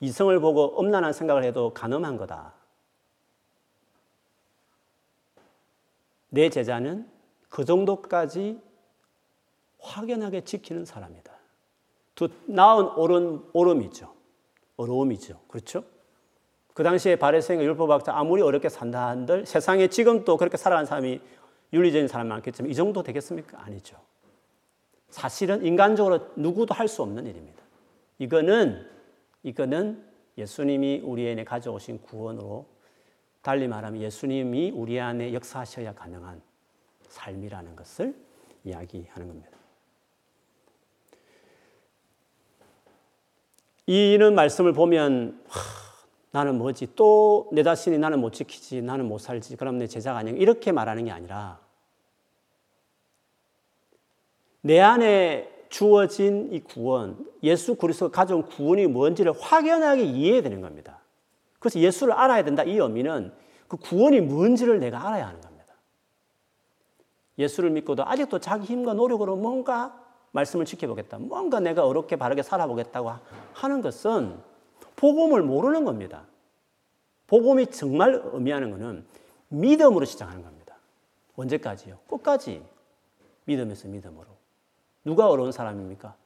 이성을 0.00 0.38
보고 0.40 0.78
엄란한 0.78 1.12
생각을 1.12 1.42
해도 1.42 1.74
간음한 1.74 2.16
거다. 2.18 2.54
내 6.32 6.48
제자는 6.48 7.06
그 7.50 7.66
정도까지 7.66 8.58
확연하게 9.78 10.44
지키는 10.44 10.86
사람이다. 10.86 11.30
두 12.14 12.30
나은 12.46 12.86
옳은 12.96 13.42
옳음이죠. 13.52 14.10
어려움이죠. 14.76 15.40
그렇죠? 15.48 15.84
그 16.72 16.82
당시에 16.82 17.16
바리새인과 17.16 17.62
율법학자 17.66 18.14
아무리 18.16 18.40
어렵게 18.40 18.70
산다 18.70 19.08
한들 19.08 19.44
세상에 19.44 19.88
지금 19.88 20.24
또 20.24 20.38
그렇게 20.38 20.56
살아가는 20.56 20.86
사람이 20.86 21.20
윤리적인 21.74 22.08
사람 22.08 22.28
많겠지만 22.28 22.70
이 22.70 22.74
정도 22.74 23.02
되겠습니까? 23.02 23.60
아니죠. 23.62 23.98
사실은 25.10 25.62
인간적으로 25.66 26.28
누구도 26.36 26.72
할 26.72 26.88
수 26.88 27.02
없는 27.02 27.26
일입니다. 27.26 27.62
이거는 28.18 28.86
이거는 29.42 30.02
예수님이 30.38 31.00
우리에게 31.04 31.44
가져오신 31.44 32.00
구원으로 32.00 32.64
달리 33.42 33.68
말하면 33.68 34.00
예수님이 34.00 34.70
우리 34.70 35.00
안에 35.00 35.34
역사하셔야 35.34 35.94
가능한 35.94 36.40
삶이라는 37.08 37.76
것을 37.76 38.14
이야기하는 38.64 39.28
겁니다. 39.28 39.58
이는 43.86 44.34
말씀을 44.34 44.72
보면 44.72 45.44
하, 45.48 45.60
나는 46.30 46.56
뭐지 46.56 46.94
또 46.94 47.32
내 47.52 47.62
자신이 47.62 47.98
나는 47.98 48.20
못 48.20 48.32
지키지 48.32 48.80
나는 48.80 49.06
못 49.06 49.18
살지 49.18 49.56
그럼 49.56 49.78
내 49.78 49.86
제자가 49.86 50.18
아니야 50.18 50.34
이렇게 50.36 50.72
말하는 50.72 51.04
게 51.04 51.10
아니라 51.10 51.60
내 54.62 54.80
안에 54.80 55.66
주어진 55.68 56.52
이 56.52 56.60
구원 56.60 57.26
예수 57.42 57.74
그리스도가 57.74 58.10
가져온 58.10 58.46
구원이 58.46 58.86
뭔지를 58.86 59.32
확연하게 59.38 60.04
이해해야 60.04 60.42
되는 60.42 60.60
겁니다. 60.60 61.01
그래서 61.62 61.78
예수를 61.78 62.12
알아야 62.12 62.42
된다. 62.42 62.64
이 62.64 62.76
의미는 62.76 63.32
그 63.68 63.76
구원이 63.76 64.20
뭔지를 64.20 64.80
내가 64.80 65.06
알아야 65.06 65.28
하는 65.28 65.40
겁니다. 65.40 65.74
예수를 67.38 67.70
믿고도 67.70 68.04
아직도 68.04 68.40
자기 68.40 68.66
힘과 68.66 68.94
노력으로 68.94 69.36
뭔가 69.36 69.96
말씀을 70.32 70.64
지켜보겠다. 70.64 71.18
뭔가 71.18 71.60
내가 71.60 71.86
어렵게 71.86 72.16
바르게 72.16 72.42
살아보겠다고 72.42 73.12
하는 73.52 73.80
것은 73.80 74.40
복음을 74.96 75.42
모르는 75.42 75.84
겁니다. 75.84 76.24
복음이 77.28 77.68
정말 77.68 78.20
의미하는 78.32 78.72
것은 78.72 79.06
믿음으로 79.48 80.04
시작하는 80.04 80.42
겁니다. 80.42 80.74
언제까지요? 81.36 81.98
끝까지 82.08 82.60
믿음에서 83.44 83.86
믿음으로. 83.86 84.26
누가 85.04 85.28
어려운 85.28 85.52
사람입니까? 85.52 86.16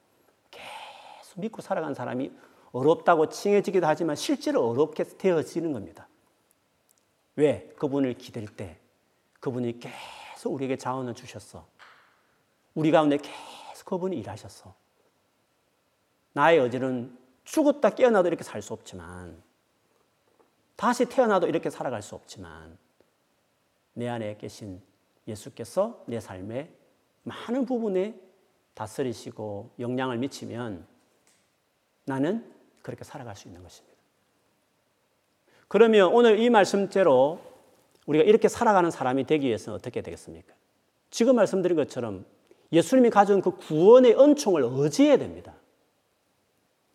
계속 0.51 1.41
믿고 1.41 1.61
살아간 1.61 1.93
사람이 1.93 2.32
어렵다고 2.76 3.30
칭해지기도 3.30 3.86
하지만 3.86 4.16
실제로 4.16 4.68
어렵게 4.68 5.04
되어지는 5.04 5.72
겁니다. 5.72 6.08
왜? 7.36 7.68
그분을 7.76 8.14
기댈 8.14 8.46
때 8.46 8.78
그분이 9.40 9.80
계속 9.80 10.52
우리에게 10.52 10.76
자원을 10.76 11.14
주셨어. 11.14 11.66
우리 12.74 12.90
가운데 12.90 13.16
계속 13.16 13.86
그분이 13.86 14.18
일하셨어. 14.18 14.74
나의 16.34 16.58
어제는 16.60 17.16
죽었다 17.44 17.90
깨어나도 17.90 18.28
이렇게 18.28 18.44
살 18.44 18.60
수 18.60 18.74
없지만, 18.74 19.42
다시 20.74 21.06
태어나도 21.06 21.46
이렇게 21.46 21.70
살아갈 21.70 22.02
수 22.02 22.14
없지만, 22.14 22.76
내 23.94 24.06
안에 24.08 24.36
계신 24.36 24.82
예수께서 25.26 26.04
내 26.06 26.20
삶의 26.20 26.70
많은 27.22 27.64
부분에 27.64 28.20
다스리시고 28.74 29.70
영향을 29.78 30.18
미치면 30.18 30.86
나는 32.04 32.55
그렇게 32.87 33.03
살아갈 33.03 33.34
수 33.34 33.49
있는 33.49 33.64
것입니다. 33.64 33.99
그러면 35.66 36.12
오늘 36.12 36.39
이 36.39 36.49
말씀대로 36.51 37.41
우리가 38.07 38.24
이렇게 38.24 38.47
살아가는 38.47 38.93
사람이 38.93 39.24
되기 39.24 39.49
위해서는 39.49 39.76
어떻게 39.76 40.03
되겠습니까? 40.03 40.55
지금 41.11 41.34
말씀드린 41.34 41.76
것처럼 41.76 42.24
예수님이 42.70 43.11
가진 43.11 43.41
그 43.41 43.51
구원의 43.51 44.16
은총을 44.16 44.62
의지해야 44.64 45.16
됩니다. 45.16 45.55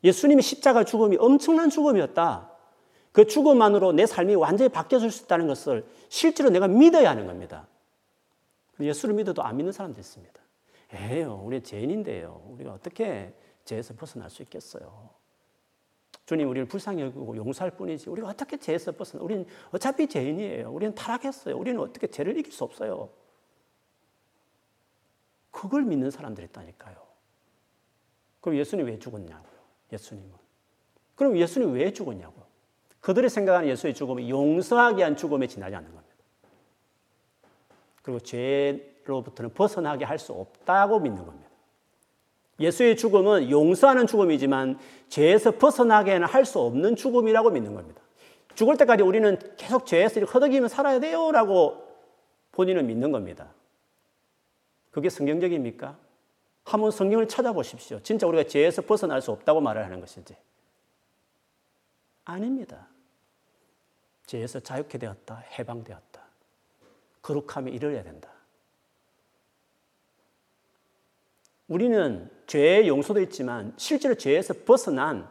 예수님이 0.05 0.41
십자가 0.41 0.85
죽음이 0.85 1.17
엄청난 1.19 1.69
죽음이었다. 1.69 2.49
그 3.11 3.27
죽음만으로 3.27 3.91
내 3.91 4.05
삶이 4.05 4.35
완전히 4.35 4.69
바뀌어질 4.69 5.11
수 5.11 5.25
있다는 5.25 5.47
것을 5.47 5.85
실제로 6.07 6.49
내가 6.49 6.69
믿어야 6.69 7.09
하는 7.09 7.27
겁니다. 7.27 7.67
예수를 8.79 9.13
믿어도 9.15 9.43
안 9.43 9.57
믿는 9.57 9.73
사람도 9.73 9.99
있습니다. 9.99 10.41
에요, 10.93 11.41
우리 11.43 11.61
죄인인데요. 11.61 12.41
우리가 12.51 12.71
어떻게 12.71 13.33
죄에서 13.65 13.93
벗어날 13.93 14.29
수 14.29 14.41
있겠어요? 14.43 15.20
주님 16.31 16.47
우리를 16.47 16.65
불쌍히 16.65 17.01
여기고 17.01 17.35
용서할 17.35 17.71
뿐이지 17.71 18.09
우리가 18.09 18.29
어떻게 18.29 18.55
죄에서 18.55 18.93
벗어나? 18.93 19.21
우리는 19.21 19.45
어차피 19.73 20.07
죄인이에요. 20.07 20.71
우리는 20.71 20.95
타락했어요. 20.95 21.57
우리는 21.57 21.77
어떻게 21.81 22.07
죄를 22.07 22.37
이길 22.37 22.53
수 22.53 22.63
없어요. 22.63 23.09
그걸 25.51 25.83
믿는 25.83 26.09
사람들이 26.09 26.47
있다니까요. 26.47 26.95
그럼 28.39 28.57
예수님 28.57 28.85
왜 28.85 28.97
죽었냐고요? 28.97 29.59
예수님은. 29.91 30.31
그럼 31.15 31.37
예수님 31.37 31.73
왜 31.73 31.91
죽었냐고요? 31.91 32.45
그들이 33.01 33.27
생각하는 33.27 33.67
예수의 33.67 33.93
죽음이 33.93 34.29
용서하기 34.29 34.99
위한 34.99 35.17
죽음에 35.17 35.47
지나지 35.47 35.75
않는 35.75 35.91
겁니다. 35.91 36.15
그리고 38.03 38.21
죄로부터는 38.21 39.53
벗어나게 39.53 40.05
할 40.05 40.17
수 40.17 40.31
없다고 40.31 41.01
믿는 41.01 41.25
겁니다. 41.25 41.40
예수의 42.61 42.95
죽음은 42.97 43.49
용서하는 43.49 44.07
죽음이지만 44.07 44.79
죄에서 45.09 45.51
벗어나게는 45.51 46.27
할 46.27 46.45
수 46.45 46.59
없는 46.59 46.95
죽음이라고 46.95 47.49
믿는 47.51 47.73
겁니다. 47.75 48.01
죽을 48.55 48.77
때까지 48.77 49.03
우리는 49.03 49.37
계속 49.57 49.85
죄에서 49.85 50.21
허덕이며 50.21 50.67
살아야 50.67 50.99
돼요 50.99 51.31
라고 51.31 51.87
본인은 52.51 52.87
믿는 52.87 53.11
겁니다. 53.11 53.53
그게 54.91 55.09
성경적입니까? 55.09 55.97
한번 56.63 56.91
성경을 56.91 57.27
찾아보십시오. 57.27 58.01
진짜 58.03 58.27
우리가 58.27 58.47
죄에서 58.47 58.81
벗어날 58.81 59.21
수 59.21 59.31
없다고 59.31 59.61
말을 59.61 59.83
하는 59.85 59.99
것인지. 59.99 60.35
아닙니다. 62.25 62.87
죄에서 64.25 64.59
자유케 64.59 64.97
되었다. 64.97 65.43
해방되었다. 65.57 66.21
거룩함에 67.21 67.71
이르러야 67.71 68.03
된다. 68.03 68.29
우리는 71.71 72.29
죄의 72.47 72.89
용서도 72.89 73.21
있지만 73.21 73.73
실제로 73.77 74.13
죄에서 74.15 74.53
벗어난 74.65 75.25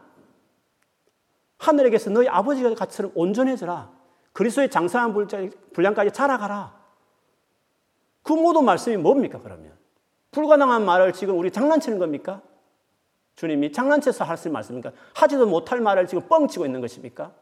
하늘에게서 1.59 2.09
너희 2.09 2.27
아버지가 2.27 2.73
같이처럼 2.73 3.11
온전해져라. 3.13 3.91
그리스도의 4.33 4.71
장사한 4.71 5.13
분량까지 5.73 6.09
자라가라. 6.11 6.81
그 8.23 8.33
모든 8.33 8.65
말씀이 8.65 8.97
뭡니까, 8.97 9.39
그러면? 9.43 9.71
불가능한 10.31 10.83
말을 10.83 11.13
지금 11.13 11.37
우리 11.37 11.51
장난치는 11.51 11.99
겁니까? 11.99 12.41
주님이 13.35 13.71
장난쳐서 13.71 14.23
하실 14.23 14.51
말씀입니까? 14.51 14.93
하지도 15.13 15.45
못할 15.45 15.79
말을 15.79 16.07
지금 16.07 16.27
뻥치고 16.27 16.65
있는 16.65 16.81
것입니까? 16.81 17.35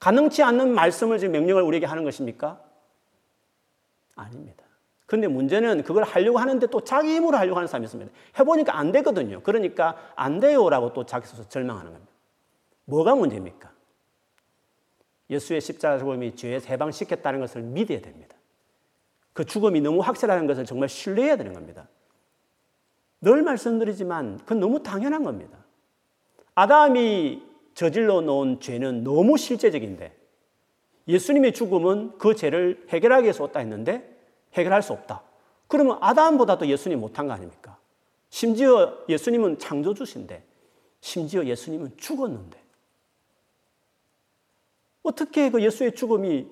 가능치 0.00 0.42
않는 0.42 0.74
말씀을 0.74 1.20
지금 1.20 1.34
명령을 1.34 1.62
우리에게 1.62 1.86
하는 1.86 2.02
것입니까? 2.02 2.60
아닙니다. 4.16 4.61
근데 5.12 5.28
문제는 5.28 5.82
그걸 5.82 6.04
하려고 6.04 6.38
하는데 6.38 6.66
또 6.68 6.80
자기 6.80 7.14
힘으로 7.14 7.36
하려고 7.36 7.56
하는 7.56 7.66
사람이 7.66 7.84
있습니다. 7.84 8.10
해보니까 8.38 8.78
안 8.78 8.92
되거든요. 8.92 9.42
그러니까 9.42 9.94
안 10.16 10.40
돼요라고 10.40 10.94
또 10.94 11.04
자기 11.04 11.26
스스로 11.26 11.46
절망하는 11.50 11.92
겁니다. 11.92 12.10
뭐가 12.86 13.14
문제입니까? 13.14 13.70
예수의 15.28 15.60
십자가 15.60 15.98
죽음이 15.98 16.34
죄에서 16.34 16.66
해방시켰다는 16.68 17.40
것을 17.40 17.60
믿어야 17.60 18.00
됩니다. 18.00 18.34
그 19.34 19.44
죽음이 19.44 19.82
너무 19.82 20.00
확실하는 20.00 20.46
것을 20.46 20.64
정말 20.64 20.88
신뢰해야 20.88 21.36
되는 21.36 21.52
겁니다. 21.52 21.88
늘 23.20 23.42
말씀드리지만 23.42 24.38
그건 24.38 24.60
너무 24.60 24.82
당연한 24.82 25.24
겁니다. 25.24 25.58
아담이 26.54 27.42
저질러 27.74 28.22
놓은 28.22 28.60
죄는 28.60 29.04
너무 29.04 29.36
실제적인데 29.36 30.16
예수님의 31.06 31.52
죽음은 31.52 32.16
그 32.16 32.34
죄를 32.34 32.86
해결하기 32.88 33.24
위해서 33.24 33.42
왔다 33.42 33.60
했는데 33.60 34.11
해결할 34.54 34.82
수 34.82 34.92
없다. 34.92 35.22
그러면 35.68 35.98
아담보다도 36.00 36.66
예수님 36.66 37.00
못한 37.00 37.26
거 37.26 37.32
아닙니까? 37.32 37.78
심지어 38.28 38.98
예수님은 39.08 39.58
창조주신데 39.58 40.44
심지어 41.00 41.44
예수님은 41.44 41.96
죽었는데 41.96 42.60
어떻게 45.02 45.50
그 45.50 45.62
예수의 45.62 45.94
죽음이 45.94 46.46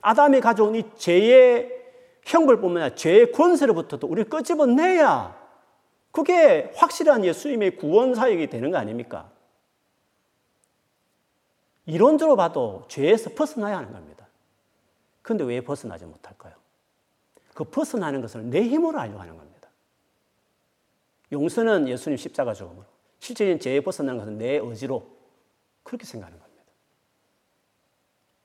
아담이 0.00 0.40
가져온 0.40 0.74
이 0.74 0.84
죄의 0.96 1.78
형벌뿐만 2.24 2.82
아니라 2.82 2.94
죄의 2.94 3.32
권세로부터도 3.32 4.06
우리를 4.06 4.28
끄집어내야 4.30 5.36
그게 6.10 6.72
확실한 6.76 7.24
예수님의 7.24 7.76
구원 7.76 8.14
사역이 8.14 8.48
되는 8.48 8.70
거 8.70 8.78
아닙니까? 8.78 9.30
이론적으로 11.86 12.36
봐도 12.36 12.84
죄에서 12.88 13.30
벗어나야 13.30 13.78
하는 13.78 13.92
겁니다. 13.92 14.26
그런데 15.22 15.44
왜 15.44 15.60
벗어나지 15.62 16.04
못할까요? 16.04 16.57
그 17.58 17.64
벗어나는 17.64 18.20
것을 18.20 18.48
내 18.50 18.62
힘으로 18.62 19.00
하려고 19.00 19.18
하는 19.18 19.36
겁니다. 19.36 19.68
용서는 21.32 21.88
예수님 21.88 22.16
십자가 22.16 22.54
죽음으로, 22.54 22.84
실제인 23.18 23.58
죄에 23.58 23.80
벗어나는 23.80 24.20
것은 24.20 24.38
내 24.38 24.58
의지로 24.58 25.10
그렇게 25.82 26.06
생각하는 26.06 26.38
겁니다. 26.38 26.62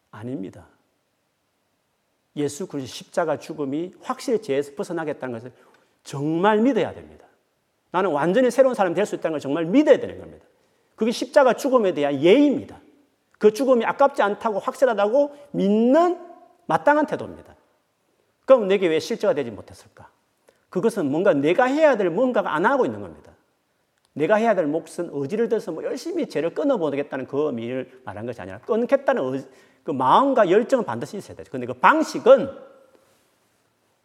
아닙니다. 0.09 0.67
예수 2.35 2.65
그리스도 2.65 2.91
십자가 2.91 3.37
죽음이 3.37 3.93
확실히 4.01 4.41
죄에서 4.41 4.73
벗어나겠다는 4.73 5.33
것을 5.33 5.51
정말 6.03 6.59
믿어야 6.61 6.91
됩니다. 6.95 7.27
나는 7.91 8.09
완전히 8.09 8.49
새로운 8.49 8.73
사람이 8.73 8.95
될 8.95 9.05
수 9.05 9.13
있다는 9.13 9.33
걸 9.33 9.39
정말 9.39 9.65
믿어야 9.65 9.99
되는 9.99 10.17
겁니다. 10.17 10.43
그게 10.95 11.11
십자가 11.11 11.53
죽음에 11.53 11.93
대한 11.93 12.19
예의입니다. 12.19 12.81
그 13.37 13.53
죽음이 13.53 13.85
아깝지 13.85 14.23
않다고 14.23 14.57
확실하다고 14.57 15.35
믿는 15.51 16.19
마땅한 16.65 17.05
태도입니다. 17.05 17.55
그럼 18.45 18.67
내게 18.67 18.87
왜 18.87 18.99
실제가 18.99 19.33
되지 19.33 19.51
못했을까? 19.51 20.09
그것은 20.69 21.09
뭔가 21.09 21.33
내가 21.33 21.65
해야 21.65 21.97
될 21.97 22.09
뭔가가 22.09 22.53
안 22.53 22.65
하고 22.65 22.85
있는 22.85 23.01
겁니다. 23.01 23.31
내가 24.13 24.35
해야 24.35 24.53
될 24.55 24.67
몫은 24.67 25.09
의지를 25.11 25.49
들어서 25.49 25.71
뭐 25.71 25.83
열심히 25.83 26.27
죄를 26.27 26.53
끊어보겠다는 26.53 27.27
그 27.27 27.47
의미를 27.47 28.01
말한 28.05 28.25
것이 28.25 28.41
아니라 28.41 28.59
끊겠다는 28.59 29.23
의지, 29.23 29.47
그 29.83 29.91
마음과 29.91 30.49
열정은 30.49 30.85
반드시 30.85 31.17
있어야 31.17 31.35
되죠. 31.35 31.51
근데 31.51 31.65
그 31.65 31.73
방식은 31.73 32.49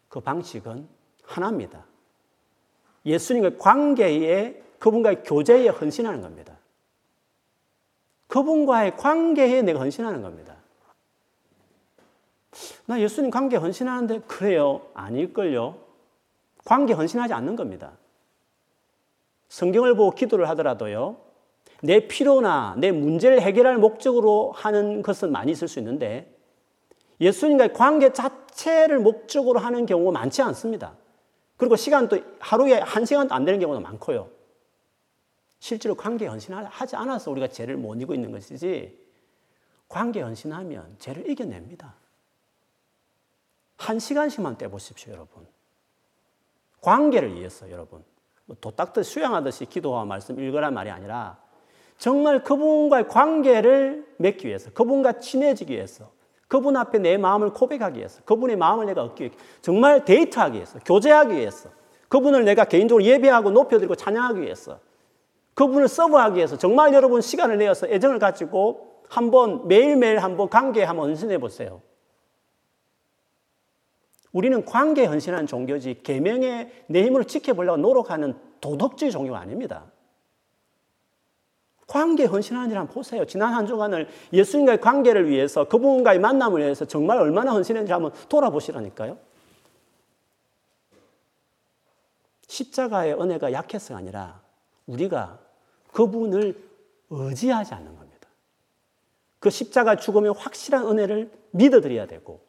그 0.09 0.19
방식은 0.19 0.87
하나입니다. 1.23 1.85
예수님의 3.05 3.57
관계에 3.57 4.61
그분과의 4.79 5.23
교제에 5.23 5.67
헌신하는 5.69 6.21
겁니다. 6.21 6.57
그분과의 8.27 8.97
관계에 8.97 9.61
내가 9.61 9.79
헌신하는 9.79 10.21
겁니다. 10.21 10.58
나 12.85 12.99
예수님 12.99 13.31
관계 13.31 13.57
헌신하는데 13.57 14.21
그래요? 14.21 14.81
아닐걸요? 14.93 15.77
관계 16.65 16.93
헌신하지 16.93 17.33
않는 17.33 17.55
겁니다. 17.55 17.97
성경을 19.47 19.95
보고 19.95 20.11
기도를 20.11 20.47
하더라도요, 20.49 21.17
내 21.81 22.07
필요나 22.07 22.75
내 22.77 22.91
문제를 22.91 23.41
해결할 23.41 23.77
목적으로 23.77 24.51
하는 24.51 25.01
것은 25.01 25.31
많이 25.31 25.51
있을 25.51 25.67
수 25.67 25.79
있는데, 25.79 26.35
예수님과의 27.21 27.73
관계 27.73 28.13
자체를 28.13 28.99
목적으로 28.99 29.59
하는 29.59 29.85
경우가 29.85 30.11
많지 30.11 30.41
않습니다. 30.41 30.93
그리고 31.57 31.75
시간도 31.75 32.19
하루에 32.39 32.79
한 32.79 33.05
시간도 33.05 33.33
안 33.33 33.43
되는 33.45 33.59
경우도 33.59 33.81
많고요. 33.81 34.29
실제로 35.59 35.95
관계 35.95 36.25
헌신하지 36.27 36.95
않아서 36.95 37.31
우리가 37.31 37.47
죄를 37.47 37.75
못 37.75 37.95
이기고 37.95 38.13
있는 38.13 38.31
것이지, 38.31 38.97
관계 39.89 40.21
헌신하면 40.21 40.95
죄를 40.99 41.29
이겨냅니다. 41.29 41.95
한 43.79 43.97
시간씩만 43.97 44.57
떼보십시오, 44.57 45.13
여러분. 45.13 45.47
관계를 46.81 47.33
위해서, 47.35 47.71
여러분. 47.71 48.03
뭐 48.45 48.57
도딱듯 48.59 49.05
수양하듯이 49.05 49.65
기도와 49.65 50.05
말씀 50.05 50.39
읽으란 50.39 50.73
말이 50.73 50.89
아니라 50.89 51.37
정말 51.97 52.43
그분과의 52.43 53.07
관계를 53.07 54.05
맺기 54.17 54.47
위해서, 54.47 54.69
그분과 54.71 55.19
친해지기 55.19 55.73
위해서, 55.73 56.11
그분 56.49 56.75
앞에 56.75 56.99
내 56.99 57.17
마음을 57.17 57.53
고백하기 57.53 57.99
위해서, 57.99 58.21
그분의 58.25 58.57
마음을 58.57 58.85
내가 58.85 59.03
얻기 59.03 59.23
위해서, 59.23 59.37
정말 59.61 60.03
데이트하기 60.03 60.55
위해서, 60.55 60.79
교제하기 60.79 61.33
위해서, 61.35 61.69
그분을 62.09 62.43
내가 62.43 62.65
개인적으로 62.65 63.03
예배하고 63.03 63.51
높여드리고 63.51 63.95
찬양하기 63.95 64.41
위해서, 64.41 64.79
그분을 65.53 65.87
서브하기 65.87 66.35
위해서 66.35 66.57
정말 66.57 66.93
여러분 66.93 67.21
시간을 67.21 67.57
내어서 67.57 67.87
애정을 67.87 68.19
가지고 68.19 69.03
한번 69.09 69.67
매일매일 69.67 70.19
한번 70.19 70.49
관계에 70.49 70.83
한번 70.83 71.09
헌신해 71.09 71.37
보세요. 71.37 71.81
우리는 74.31 74.63
관계에 74.63 75.05
헌신하는 75.05 75.47
종교지 75.47 76.01
계명의 76.03 76.85
내 76.87 77.03
힘으로 77.03 77.23
지켜보려고 77.23 77.77
노력하는 77.77 78.37
도덕주의 78.61 79.11
종교가 79.11 79.39
아닙니다. 79.39 79.85
관계 81.87 82.25
헌신하는 82.25 82.69
일 82.69 82.77
한번 82.77 82.93
보세요. 82.93 83.25
지난 83.25 83.53
한 83.53 83.65
주간을 83.65 84.07
예수님과의 84.31 84.79
관계를 84.79 85.27
위해서 85.27 85.67
그분과의 85.67 86.19
만남을 86.19 86.61
위해서 86.61 86.85
정말 86.85 87.17
얼마나 87.17 87.51
헌신했는지 87.51 87.91
한번 87.91 88.11
돌아보시라니까요. 88.29 89.17
십자가의 92.47 93.19
은혜가 93.19 93.51
약해서가 93.53 93.97
아니라 93.97 94.41
우리가 94.85 95.39
그분을 95.91 96.61
의지하지 97.09 97.73
않는 97.73 97.95
겁니다. 97.97 98.27
그 99.39 99.49
십자가 99.49 99.95
죽음의 99.95 100.33
확실한 100.37 100.85
은혜를 100.87 101.31
믿어드려야 101.51 102.05
되고 102.05 102.48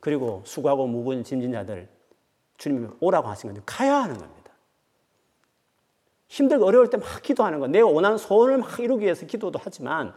그리고 0.00 0.42
수고하고 0.44 0.86
무거운 0.86 1.24
짐진 1.24 1.52
자들 1.52 1.88
주님이 2.58 2.88
오라고 3.00 3.28
하신 3.28 3.48
건데 3.48 3.62
가야 3.66 4.02
하는 4.02 4.16
겁니다. 4.18 4.52
힘들고 6.28 6.66
어려울 6.66 6.90
때 6.90 6.96
막 6.96 7.22
기도하는 7.22 7.60
거, 7.60 7.66
내 7.66 7.80
원하는 7.80 8.18
소원을 8.18 8.58
막 8.58 8.78
이루기 8.80 9.04
위해서 9.04 9.26
기도도 9.26 9.58
하지만 9.62 10.14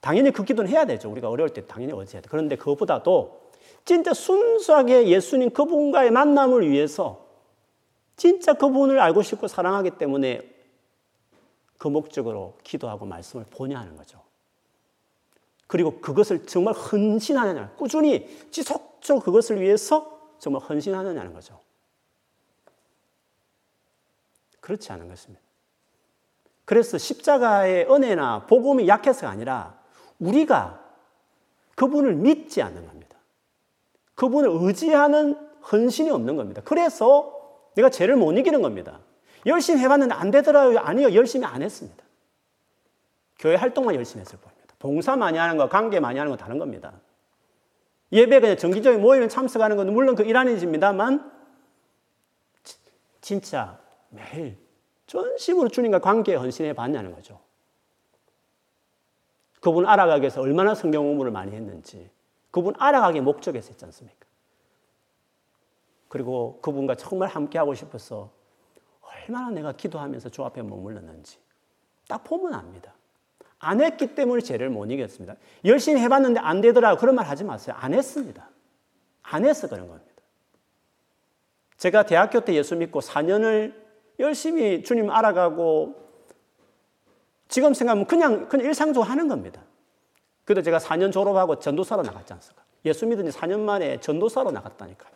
당연히 0.00 0.30
그 0.30 0.44
기도는 0.44 0.70
해야 0.70 0.86
되죠. 0.86 1.10
우리가 1.10 1.28
어려울 1.28 1.50
때 1.50 1.66
당연히 1.66 1.92
어찌해야 1.92 2.22
돼. 2.22 2.28
그런데 2.30 2.56
그것보다도 2.56 3.50
진짜 3.84 4.14
순수하게 4.14 5.08
예수님 5.08 5.50
그분과의 5.50 6.10
만남을 6.10 6.68
위해서 6.68 7.26
진짜 8.16 8.54
그분을 8.54 8.98
알고 9.00 9.22
싶고 9.22 9.48
사랑하기 9.48 9.92
때문에 9.92 10.42
그 11.78 11.88
목적으로 11.88 12.58
기도하고 12.62 13.06
말씀을 13.06 13.46
보냐 13.50 13.78
하는 13.78 13.96
거죠. 13.96 14.20
그리고 15.70 16.00
그것을 16.00 16.46
정말 16.46 16.74
헌신하느냐, 16.74 17.74
꾸준히 17.76 18.26
지속적으로 18.50 19.22
그것을 19.22 19.60
위해서 19.60 20.20
정말 20.40 20.62
헌신하느냐는 20.62 21.32
거죠. 21.32 21.60
그렇지 24.58 24.90
않은 24.90 25.08
것입니다. 25.08 25.40
그래서 26.64 26.98
십자가의 26.98 27.88
은혜나 27.88 28.46
복음이 28.46 28.88
약해서가 28.88 29.30
아니라 29.30 29.78
우리가 30.18 30.84
그분을 31.76 32.16
믿지 32.16 32.62
않는 32.62 32.84
겁니다. 32.88 33.16
그분을 34.16 34.50
의지하는 34.50 35.36
헌신이 35.70 36.10
없는 36.10 36.34
겁니다. 36.34 36.62
그래서 36.64 37.32
내가 37.76 37.90
죄를 37.90 38.16
못 38.16 38.32
이기는 38.32 38.60
겁니다. 38.60 38.98
열심히 39.46 39.82
해봤는데 39.82 40.16
안 40.16 40.32
되더라고요. 40.32 40.80
아니요. 40.80 41.14
열심히 41.14 41.46
안 41.46 41.62
했습니다. 41.62 42.02
교회 43.38 43.54
활동만 43.54 43.94
열심히 43.94 44.22
했을 44.22 44.36
뿐입니다. 44.36 44.59
봉사 44.80 45.14
많이 45.14 45.38
하는 45.38 45.56
거, 45.56 45.68
관계 45.68 46.00
많이 46.00 46.18
하는 46.18 46.32
거 46.32 46.36
다른 46.36 46.58
겁니다. 46.58 47.00
예배 48.10 48.40
그냥 48.40 48.56
정기적인 48.56 49.00
모임에 49.00 49.28
참석하는 49.28 49.76
건 49.76 49.92
물론 49.92 50.16
그 50.16 50.24
일환이집니다만 50.24 51.30
진짜 53.20 53.78
매일 54.08 54.58
전심으로 55.06 55.68
주님과 55.68 56.00
관계에 56.00 56.34
헌신해 56.34 56.72
봤냐는 56.72 57.12
거죠. 57.14 57.38
그분 59.60 59.86
알아가기 59.86 60.22
위해서 60.22 60.40
얼마나 60.40 60.74
성경 60.74 61.04
공부를 61.04 61.30
많이 61.30 61.52
했는지, 61.52 62.10
그분 62.50 62.74
알아가기 62.78 63.20
목적에서 63.20 63.68
했지 63.68 63.84
않습니까? 63.84 64.26
그리고 66.08 66.58
그분과 66.62 66.94
정말 66.94 67.28
함께하고 67.28 67.74
싶어서 67.74 68.32
얼마나 69.02 69.50
내가 69.50 69.72
기도하면서 69.72 70.30
주 70.30 70.42
앞에 70.42 70.62
머물렀는지 70.62 71.38
딱 72.08 72.24
보면 72.24 72.54
압니다. 72.54 72.94
안 73.60 73.80
했기 73.80 74.14
때문에 74.14 74.40
죄를 74.40 74.70
못 74.70 74.86
이겼습니다. 74.86 75.36
열심히 75.64 76.00
해봤는데 76.00 76.40
안 76.40 76.60
되더라 76.60 76.96
그런 76.96 77.14
말 77.14 77.26
하지 77.26 77.44
마세요. 77.44 77.76
안 77.78 77.94
했습니다. 77.94 78.48
안 79.22 79.44
해서 79.44 79.68
그런 79.68 79.86
겁니다. 79.86 80.10
제가 81.76 82.04
대학교 82.04 82.40
때 82.40 82.54
예수 82.54 82.74
믿고 82.74 83.00
4년을 83.00 83.74
열심히 84.18 84.82
주님 84.82 85.10
알아가고 85.10 85.94
지금 87.48 87.74
생각하면 87.74 88.06
그냥, 88.06 88.48
그냥 88.48 88.66
일상적으로 88.66 89.08
하는 89.08 89.28
겁니다. 89.28 89.62
그래도 90.44 90.62
제가 90.62 90.78
4년 90.78 91.12
졸업하고 91.12 91.58
전도사로 91.58 92.02
나갔지 92.02 92.32
않습니까? 92.32 92.64
예수 92.86 93.06
믿은 93.06 93.30
지 93.30 93.36
4년 93.36 93.60
만에 93.60 94.00
전도사로 94.00 94.50
나갔다니까요. 94.52 95.12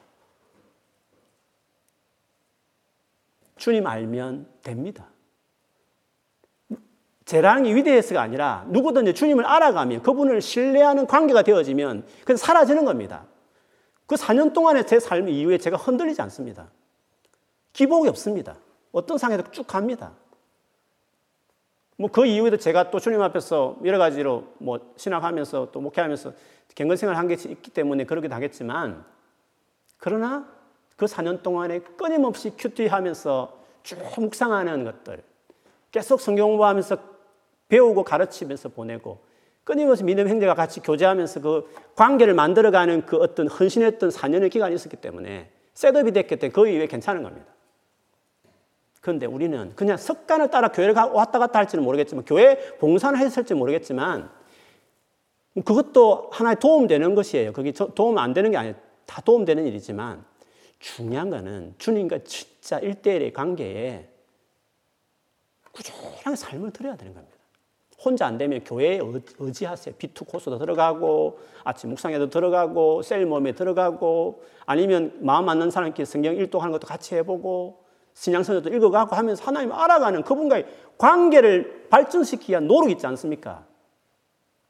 주님 3.57 3.87
알면 3.87 4.49
됩니다. 4.63 5.09
제랑이 7.25 7.75
위대해서가 7.75 8.21
아니라 8.21 8.65
누구든지 8.69 9.15
주님을 9.15 9.47
알아가면 9.47 10.03
그분을 10.03 10.41
신뢰하는 10.43 11.07
관계가 11.07 11.43
되어지면 11.43 12.05
그건 12.21 12.37
사라지는 12.37 12.85
겁니다. 12.85 13.25
그 14.07 14.17
4년 14.17 14.53
동안의 14.53 14.87
제 14.87 14.99
삶 14.99 15.29
이후에 15.29 15.57
제가 15.59 15.77
흔들리지 15.79 16.21
않습니다. 16.23 16.69
기복이 17.73 18.09
없습니다. 18.09 18.57
어떤 18.93 19.17
상에도 19.19 19.51
쭉 19.51 19.67
갑니다. 19.67 20.13
뭐 21.97 22.11
그 22.11 22.27
이후에도 22.27 22.57
제가 22.59 22.91
또 22.91 22.99
주님 23.01 23.23
앞에서 23.23 23.79
여러 23.85 23.99
가지로 23.99 24.45
뭐 24.59 24.93
신학하면서 24.97 25.71
또 25.73 25.81
목회하면서 25.81 26.33
갱근 26.75 26.97
생활 26.97 27.17
한게 27.17 27.35
있기 27.35 27.71
때문에 27.71 28.05
그러기도 28.05 28.35
하겠지만 28.35 29.05
그러나 29.97 30.47
그 30.97 31.07
4년 31.07 31.43
동안에 31.43 31.79
끊임없이 31.97 32.53
큐티하면서 32.59 33.59
쭉 33.85 33.99
묵상하는 34.19 34.85
것들 34.85 35.23
계속 35.91 36.21
성경 36.21 36.49
공부하면서 36.49 37.14
배우고 37.75 38.05
가르치면서 38.05 38.69
보내고 38.69 39.19
끊임없이 39.65 40.05
믿음 40.05 40.29
행제가 40.29 40.55
같이 40.55 40.81
교제하면서 40.81 41.41
그 41.41 41.75
관계를 41.97 42.33
만들어가는 42.33 43.05
그 43.05 43.17
어떤 43.17 43.49
헌신했던 43.49 44.11
4년의 44.11 44.53
기간이 44.53 44.77
있었기 44.77 44.97
때문에 44.99 45.51
셋업이 45.75 46.13
됐기 46.13 46.37
때문에 46.37 46.53
그 46.53 46.69
이후에 46.69 46.87
괜찮은 46.87 47.25
겁니다. 47.25 47.47
그런데 49.01 49.27
우리는 49.27 49.73
그냥 49.75 49.97
습관을 49.97 50.51
따라 50.51 50.69
교회를 50.69 50.95
왔다 50.95 51.41
갔다 51.41 51.59
할지는 51.59 51.83
모르겠지만 51.85 52.25
교회 52.25 52.57
봉사를 52.79 53.19
했을지 53.19 53.55
모르겠지만 53.55 54.31
그것도 55.65 56.31
하나의 56.33 56.57
도움되는 56.61 57.15
것이에요. 57.17 57.53
그게 57.53 57.73
도움 57.73 58.19
안 58.19 58.35
되는 58.35 58.53
게 58.53 58.57
아니에요. 58.57 58.77
다 59.05 59.21
도움되는 59.21 59.67
일이지만 59.67 60.25
중요한 60.79 61.29
거는 61.29 61.75
주님과 61.79 62.21
진짜 62.25 62.79
일대일의 62.79 63.33
관계에 63.33 64.09
꾸준하게 65.73 66.37
삶을 66.37 66.71
들여야 66.71 66.97
되는 66.97 67.13
겁니다. 67.15 67.34
혼자 68.05 68.27
안 68.27 68.39
되면 68.39 68.63
교회에 68.65 69.01
의지하세요. 69.39 69.95
비투 69.99 70.25
코스도 70.25 70.59
들어가고 70.59 71.39
아침 71.65 71.91
묵상에도 71.91 72.31
들어가고 72.31 73.03
셀몸에 73.03 73.53
들어가고 73.53 74.43
아니면 74.67 75.13
마음 75.21 75.47
맞는 75.47 75.71
사람끼리 75.71 76.07
성경 76.07 76.35
일독하는 76.35 76.73
것도 76.73 76.87
같이 76.87 77.15
해보고 77.17 77.85
신앙서도 78.15 78.69
읽어가고 78.71 79.17
하면서 79.17 79.45
하나님 79.45 79.73
알아가는 79.73 80.23
그분과의 80.23 80.67
관계를 80.99 81.87
발전시키기 81.91 82.53
위한 82.53 82.67
노력이 82.67 82.93
있지 82.93 83.07
않습니까? 83.07 83.65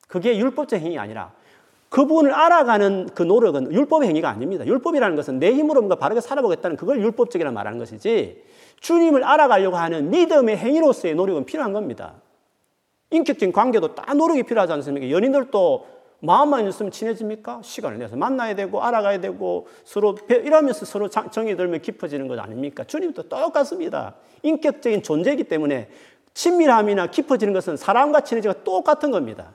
그게 0.09 0.37
율법적 0.39 0.81
행위 0.81 0.99
아니라 0.99 1.33
그분을 1.91 2.33
알아가는 2.33 3.11
그 3.15 3.23
노력은 3.23 3.73
율법의 3.73 4.09
행위가 4.09 4.29
아닙니다. 4.29 4.67
율법이라는 4.67 5.15
것은 5.15 5.39
내 5.39 5.53
힘으로 5.53 5.81
뭔가 5.81 5.95
바르게 5.95 6.21
살아보겠다는 6.21 6.77
그걸 6.77 7.01
율법적이라 7.01 7.53
말하는 7.53 7.79
것이지 7.79 8.43
주님을 8.81 9.23
알아가려고 9.23 9.77
하는 9.77 10.11
믿음의 10.11 10.57
행위로서의 10.57 11.15
노력은 11.15 11.45
필요한 11.45 11.73
겁니다. 11.73 12.15
인격적인 13.11 13.53
관계도 13.53 13.95
다 13.95 14.13
노력이 14.15 14.43
필요하지 14.43 14.73
않습니까? 14.73 15.11
연인들도 15.11 15.95
마음만 16.21 16.67
있으면 16.69 16.91
친해집니까? 16.91 17.61
시간을 17.63 17.99
내서 17.99 18.17
만나야 18.17 18.55
되고 18.55 18.83
알아가야 18.83 19.21
되고 19.21 19.69
서로 19.85 20.17
이러면서 20.29 20.87
서로 20.87 21.09
정이 21.09 21.55
들면 21.57 21.83
깊어지는 21.83 22.29
것 22.29 22.39
아닙니까? 22.39 22.85
주님도 22.85 23.29
똑같습니다. 23.29 24.15
인격적인 24.43 25.03
존재이기 25.03 25.45
때문에 25.45 25.91
친밀함이나 26.33 27.09
깊어지는 27.09 27.53
것은 27.53 27.77
사람과 27.77 28.23
친해지가 28.23 28.65
똑같은 28.65 29.11
겁니다. 29.11 29.55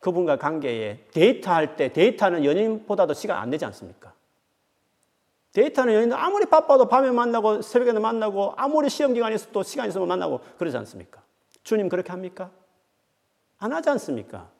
그분과 0.00 0.36
관계에 0.36 1.00
데이트할 1.12 1.76
때 1.76 1.92
데이트하는 1.92 2.44
연인보다도 2.44 3.14
시간 3.14 3.38
안 3.38 3.50
되지 3.50 3.64
않습니까? 3.66 4.12
데이트하는 5.52 5.94
연인은 5.94 6.16
아무리 6.16 6.46
바빠도 6.46 6.88
밤에 6.88 7.10
만나고 7.10 7.62
새벽에도 7.62 8.00
만나고 8.00 8.54
아무리 8.56 8.88
시험 8.88 9.14
기간에 9.14 9.36
서도 9.36 9.62
시간 9.62 9.88
있으면 9.88 10.08
만나고 10.08 10.40
그러지 10.58 10.76
않습니까? 10.76 11.22
주님 11.62 11.88
그렇게 11.88 12.10
합니까? 12.10 12.50
안 13.58 13.72
하지 13.72 13.90
않습니까? 13.90 14.50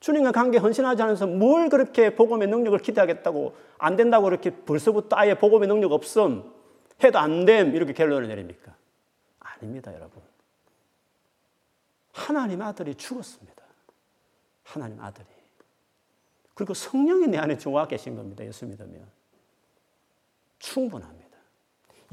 주님과 0.00 0.32
관계 0.32 0.58
헌신하지 0.58 1.02
않아서 1.02 1.26
뭘 1.26 1.68
그렇게 1.70 2.14
복음의 2.14 2.48
능력을 2.48 2.78
기대하겠다고 2.78 3.56
안 3.78 3.96
된다고 3.96 4.24
그렇게 4.24 4.50
벌써부터 4.50 5.16
아예 5.16 5.34
복음의 5.34 5.66
능력 5.66 5.92
없음 5.92 6.52
해도 7.02 7.18
안 7.18 7.46
됨 7.46 7.74
이렇게 7.74 7.92
결론을 7.92 8.28
내립니까? 8.28 8.74
아닙니다 9.40 9.92
여러분. 9.94 10.22
하나님 12.12 12.60
아들이 12.62 12.94
죽었습니다. 12.94 13.64
하나님 14.62 15.00
아들이. 15.00 15.26
그리고 16.54 16.74
성령이 16.74 17.26
내 17.26 17.38
안에 17.38 17.58
좋아 17.58 17.86
계신 17.88 18.14
겁니다. 18.14 18.44
예수 18.44 18.66
믿으면. 18.66 19.08
충분합니다. 20.58 21.23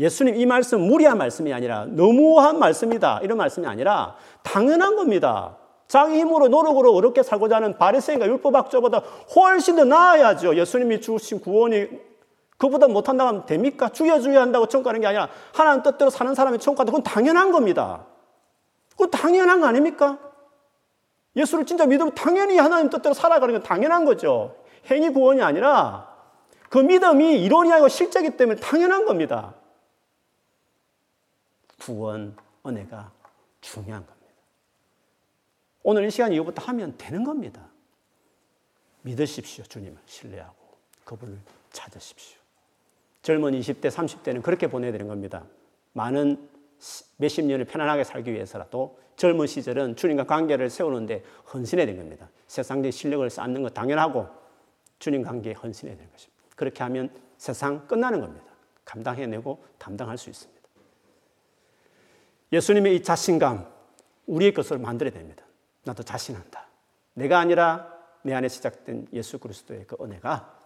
예수님 0.02 0.36
이 0.36 0.47
말씀 0.47 0.82
무리한 0.82 1.20
말씀이 1.20 1.54
아니라 1.54 1.86
너무한 1.88 2.58
말씀이다. 2.58 3.20
이런 3.22 3.38
말씀이 3.38 3.68
아니라 3.68 4.16
당연한 4.41 4.95
겁니다. 4.95 5.58
자기 5.88 6.18
힘으로 6.18 6.47
노력으로 6.47 6.95
어렵게 6.95 7.22
살고자 7.22 7.58
하는 7.58 7.78
바리새인과 7.78 8.26
율법학자보다 8.26 9.04
훨씬 9.36 9.76
더 9.76 9.86
나아야죠. 9.86 10.56
예수님이 10.56 11.02
주신 11.02 11.39
구원이 11.39 11.88
그보다 12.58 12.88
못한다고 12.88 13.28
하면 13.28 13.45
됩니까? 13.45 13.89
죽여줘야 13.89 14.41
한다고 14.41 14.66
천국가는 14.66 15.02
게 15.02 15.08
아니라 15.08 15.30
하나님 15.54 15.84
뜻대로 15.84 16.10
사는 16.10 16.34
사람이 16.34 16.58
가다 16.58 16.86
그건 16.86 17.04
당연한 17.04 17.52
겁니다. 17.52 18.06
그건 18.91 19.12
당연한 19.12 19.62
거 19.62 19.68
아닙니까? 19.68 20.18
예수를 21.36 21.66
진짜 21.66 21.86
믿으면 21.86 22.16
당연히 22.16 22.58
하나님 22.58 22.89
뜻대로 22.89 23.14
살아가는 23.14 23.54
건 23.54 23.62
당연한 23.62 24.06
거죠. 24.06 24.56
행위 24.89 25.10
구원이 25.10 25.43
아니라 25.43 26.08
그 26.70 26.80
믿음이 26.80 27.43
이론이 27.43 27.72
아니고 27.72 27.88
실제이기 27.88 28.38
때문에 28.38 28.60
당연한 28.60 29.06
겁니다. 29.06 29.54
구원, 31.82 32.38
은혜가 32.63 33.11
중요한 33.59 34.05
겁니다. 34.05 34.27
오늘 35.82 36.05
이 36.05 36.11
시간 36.11 36.32
이후부터 36.32 36.61
하면 36.65 36.95
되는 36.97 37.23
겁니다. 37.23 37.67
믿으십시오. 39.01 39.63
주님을 39.63 39.97
신뢰하고 40.05 40.55
그분을 41.03 41.39
찾으십시오. 41.71 42.39
젊은 43.23 43.53
20대, 43.59 43.89
30대는 43.89 44.43
그렇게 44.43 44.67
보내야 44.67 44.91
되는 44.91 45.07
겁니다. 45.07 45.43
많은 45.93 46.49
몇십 47.17 47.45
년을 47.45 47.65
편안하게 47.65 48.03
살기 48.03 48.32
위해서라도 48.32 48.99
젊은 49.15 49.47
시절은 49.47 49.95
주님과 49.95 50.25
관계를 50.25 50.69
세우는데 50.69 51.23
헌신해야 51.51 51.88
되는 51.88 51.99
겁니다. 51.99 52.29
세상적인 52.45 52.91
실력을 52.91 53.27
쌓는 53.27 53.63
것 53.63 53.73
당연하고 53.73 54.27
주님 54.99 55.23
관계에 55.23 55.53
헌신해야 55.53 55.95
되는 55.95 56.11
것입니다. 56.11 56.43
그렇게 56.55 56.84
하면 56.84 57.09
세상 57.38 57.88
끝나는 57.88 58.21
겁니다. 58.21 58.45
감당해내고 58.86 59.63
담당할 59.79 60.19
수 60.19 60.29
있습니다. 60.29 60.61
예수님의 62.52 62.95
이 62.95 63.04
자신감, 63.04 63.66
우리의 64.28 64.54
것을 64.54 64.78
만들어야 64.78 65.12
됩니다. 65.12 65.43
나도 65.84 66.04
자신한다. 66.04 66.68
내가 67.14 67.39
아니라 67.39 67.91
내 68.24 68.34
안에 68.34 68.47
시작된 68.47 69.08
예수 69.14 69.39
그리스도의 69.39 69.86
그 69.88 69.97
은혜가 70.02 70.58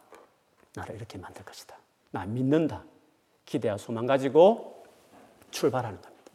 나를 0.76 0.96
이렇게 0.96 1.18
만들 1.18 1.44
것이다. 1.44 1.78
나 2.12 2.26
믿는다. 2.26 2.84
기대와 3.46 3.78
소망 3.78 4.06
가지고 4.06 4.84
출발하는 5.52 6.02
겁니다. 6.02 6.32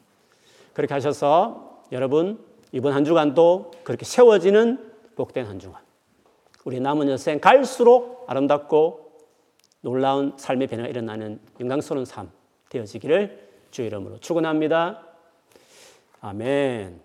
그렇게 0.73 0.95
하셔서 0.95 1.83
여러분 1.93 2.45
이번 2.73 2.93
한 2.93 3.05
주간도 3.05 3.73
그렇게 3.85 4.05
세워지는 4.05 4.93
복된 5.17 5.47
한 5.47 5.59
주간. 5.59 5.83
우리 6.65 6.81
남은 6.81 7.09
여생 7.09 7.41
갈수록 7.41 8.25
아름답고 8.29 9.11
놀라운 9.81 10.35
삶의 10.37 10.69
변화가 10.69 10.89
일어나는 10.89 11.41
영광스러운 11.59 12.05
삶 12.05 12.31
되어지기를 12.69 13.51
주 13.71 13.83
이름으로 13.83 14.19
축원합니다. 14.19 15.10
아멘. 16.21 17.01